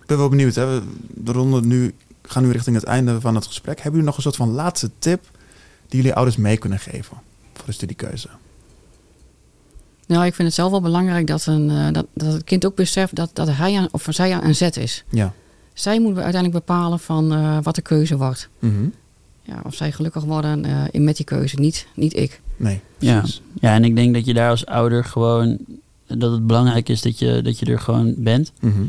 Ik 0.02 0.08
ben 0.08 0.18
wel 0.18 0.28
benieuwd. 0.28 0.54
Hè? 0.54 0.66
We 0.66 0.82
de 1.14 1.32
ronde 1.32 1.60
nu, 1.66 1.94
gaan 2.22 2.42
nu 2.42 2.50
richting 2.50 2.76
het 2.76 2.84
einde 2.84 3.20
van 3.20 3.34
het 3.34 3.46
gesprek. 3.46 3.74
Hebben 3.74 3.90
jullie 3.92 4.06
nog 4.06 4.16
een 4.16 4.22
soort 4.22 4.36
van 4.36 4.50
laatste 4.50 4.90
tip 4.98 5.24
die 5.88 6.00
jullie 6.00 6.14
ouders 6.14 6.36
mee 6.36 6.56
kunnen 6.56 6.78
geven 6.78 7.16
voor 7.54 7.66
de 7.66 7.72
studiekeuze? 7.72 8.28
Nou, 10.06 10.24
ik 10.26 10.34
vind 10.34 10.48
het 10.48 10.56
zelf 10.56 10.70
wel 10.70 10.80
belangrijk 10.80 11.26
dat, 11.26 11.46
een, 11.46 11.70
eh, 11.70 11.92
dat, 11.92 12.06
dat 12.14 12.32
het 12.32 12.44
kind 12.44 12.66
ook 12.66 12.74
beseft 12.74 13.14
dat, 13.14 13.30
dat 13.32 13.48
hij 13.50 13.76
aan, 13.76 13.88
of 13.90 14.06
zij 14.10 14.40
aan 14.40 14.54
zet 14.54 14.76
is. 14.76 15.04
Ja. 15.08 15.32
Zij 15.72 16.00
moeten 16.00 16.22
uiteindelijk 16.22 16.66
bepalen 16.66 16.98
van 17.00 17.32
eh, 17.32 17.58
wat 17.62 17.74
de 17.74 17.82
keuze 17.82 18.16
wordt. 18.16 18.48
Mhm. 18.58 18.86
Ja, 19.42 19.60
of 19.64 19.74
zij 19.74 19.92
gelukkig 19.92 20.24
worden 20.24 20.64
eh, 20.64 20.84
in 20.90 21.04
met 21.04 21.16
die 21.16 21.24
keuze, 21.24 21.56
niet, 21.56 21.86
niet 21.94 22.16
ik. 22.16 22.40
Nee, 22.56 22.80
Ja. 22.98 23.18
precies. 23.18 23.42
Ja, 23.60 23.74
en 23.74 23.84
ik 23.84 23.96
denk 23.96 24.14
dat 24.14 24.24
je 24.26 24.34
daar 24.34 24.50
als 24.50 24.66
ouder 24.66 25.04
gewoon, 25.04 25.58
dat 26.06 26.32
het 26.32 26.46
belangrijk 26.46 26.88
is 26.88 27.02
dat 27.02 27.18
je, 27.18 27.42
dat 27.42 27.58
je 27.58 27.66
er 27.66 27.80
gewoon 27.80 28.14
bent. 28.16 28.52
Mhm. 28.60 28.82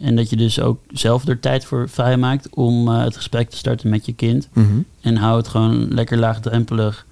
En 0.00 0.16
dat 0.16 0.30
je 0.30 0.36
dus 0.36 0.60
ook 0.60 0.78
zelf 0.92 1.26
er 1.26 1.40
tijd 1.40 1.64
voor 1.64 1.88
vrij 1.88 2.16
maakt 2.16 2.48
om 2.54 2.88
eh, 2.88 3.02
het 3.02 3.16
gesprek 3.16 3.50
te 3.50 3.56
starten 3.56 3.90
met 3.90 4.06
je 4.06 4.12
kind. 4.12 4.48
Mhm. 4.52 4.80
En 5.00 5.16
hou 5.16 5.36
het 5.36 5.48
gewoon 5.48 5.88
lekker 5.94 6.18
laagdrempelig. 6.18 7.06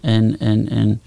En, 0.00 0.38
en, 0.38 0.68
en, 0.68 1.00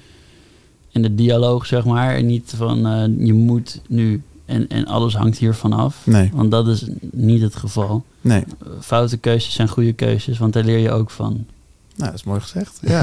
en 0.92 1.02
de 1.02 1.16
dialoog, 1.16 1.66
zeg 1.66 1.86
maar. 1.86 2.16
En 2.16 2.26
niet 2.26 2.54
van 2.56 2.88
eh, 2.88 3.26
je 3.26 3.34
moet 3.34 3.82
nu 3.88 4.22
en, 4.46 4.68
en 4.70 4.86
alles 4.86 5.16
hangt 5.16 5.38
hiervan 5.38 5.74
af. 5.74 6.06
Nee, 6.06 6.32
Want 6.34 6.52
dat 6.52 6.68
is 6.68 6.86
niet 7.12 7.42
het 7.42 7.56
geval. 7.56 8.04
nee. 8.22 8.44
Foute 8.80 9.18
keuzes 9.18 9.54
zijn 9.54 9.68
goede 9.68 9.94
keuzes, 9.94 10.38
want 10.38 10.54
daar 10.54 10.64
leer 10.64 10.78
je 10.78 10.92
ook 10.92 11.10
van. 11.10 11.46
Nou, 11.98 12.10
dat 12.12 12.20
is 12.20 12.24
mooi 12.26 12.40
gezegd. 12.40 12.78
Ja. 12.88 13.02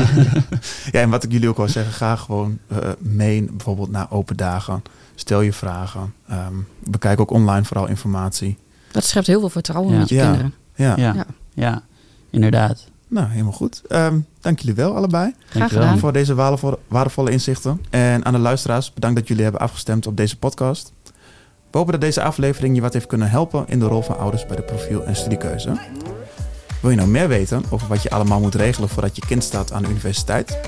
ja, 0.90 1.00
en 1.00 1.10
wat 1.10 1.22
ik 1.24 1.32
jullie 1.32 1.48
ook 1.48 1.56
wil 1.56 1.68
zeggen, 1.68 1.92
ga 1.92 2.16
gewoon 2.16 2.58
eh, 2.68 2.78
mee 2.98 3.42
bijvoorbeeld 3.42 3.90
naar 3.90 4.06
open 4.10 4.36
dagen. 4.36 4.82
Stel 5.14 5.40
je 5.40 5.52
vragen. 5.52 6.14
Ehm, 6.28 6.54
bekijk 6.88 7.20
ook 7.20 7.30
online 7.30 7.64
vooral 7.64 7.86
informatie. 7.88 8.58
Dat 8.90 9.04
schept 9.04 9.26
heel 9.26 9.40
veel 9.40 9.50
vertrouwen 9.50 9.92
Ja. 9.92 9.98
met 9.98 10.08
je 10.08 10.14
Ja. 10.14 10.22
kinderen. 10.22 10.54
Ja, 10.74 10.94
Ja, 10.96 11.12
Ja. 11.14 11.26
ja. 11.54 11.82
inderdaad. 12.30 12.86
nou 13.08 13.28
helemaal 13.28 13.52
goed. 13.52 13.82
Ehm, 13.88 14.18
dank 14.40 14.58
jullie 14.58 14.74
wel 14.74 14.96
allebei 14.96 15.34
Graag 15.48 15.72
gedaan. 15.72 15.98
voor 15.98 16.12
deze 16.12 16.34
waardevolle, 16.34 16.78
waardevolle 16.88 17.30
inzichten. 17.30 17.80
En 17.90 18.24
aan 18.24 18.32
de 18.32 18.38
luisteraars, 18.38 18.92
bedankt 18.92 19.16
dat 19.18 19.28
jullie 19.28 19.42
hebben 19.42 19.60
afgestemd 19.60 20.06
op 20.06 20.16
deze 20.16 20.38
podcast. 20.38 20.92
We 21.70 21.78
hopen 21.80 21.92
dat 21.92 22.00
deze 22.00 22.22
aflevering 22.22 22.74
je 22.74 22.80
wat 22.80 22.92
heeft 22.92 23.06
kunnen 23.06 23.30
helpen 23.30 23.64
in 23.68 23.78
de 23.78 23.86
rol 23.86 24.02
van 24.02 24.18
ouders 24.18 24.46
bij 24.46 24.56
de 24.56 24.62
profiel- 24.62 25.04
en 25.04 25.16
studiekeuze. 25.16 25.78
Wil 26.84 26.92
je 26.92 26.98
nou 26.98 27.10
meer 27.10 27.28
weten 27.28 27.64
over 27.70 27.88
wat 27.88 28.02
je 28.02 28.10
allemaal 28.10 28.40
moet 28.40 28.54
regelen 28.54 28.88
voordat 28.88 29.16
je 29.16 29.26
kind 29.26 29.44
staat 29.44 29.72
aan 29.72 29.82
de 29.82 29.88
universiteit? 29.88 30.58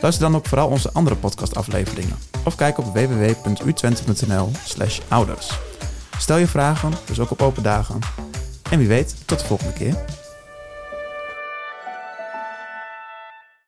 Luister 0.00 0.24
dan 0.24 0.36
ook 0.36 0.46
vooral 0.46 0.68
onze 0.68 0.90
andere 0.92 1.16
podcastafleveringen. 1.16 2.18
Of 2.44 2.54
kijk 2.54 2.78
op 2.78 2.84
www.utwente.nl 2.84 4.50
slash 4.64 5.00
ouders. 5.08 5.58
Stel 6.18 6.36
je 6.36 6.46
vragen, 6.46 6.92
dus 7.06 7.20
ook 7.20 7.30
op 7.30 7.42
open 7.42 7.62
dagen. 7.62 7.98
En 8.70 8.78
wie 8.78 8.88
weet, 8.88 9.14
tot 9.24 9.38
de 9.38 9.44
volgende 9.44 9.72
keer. 9.72 10.04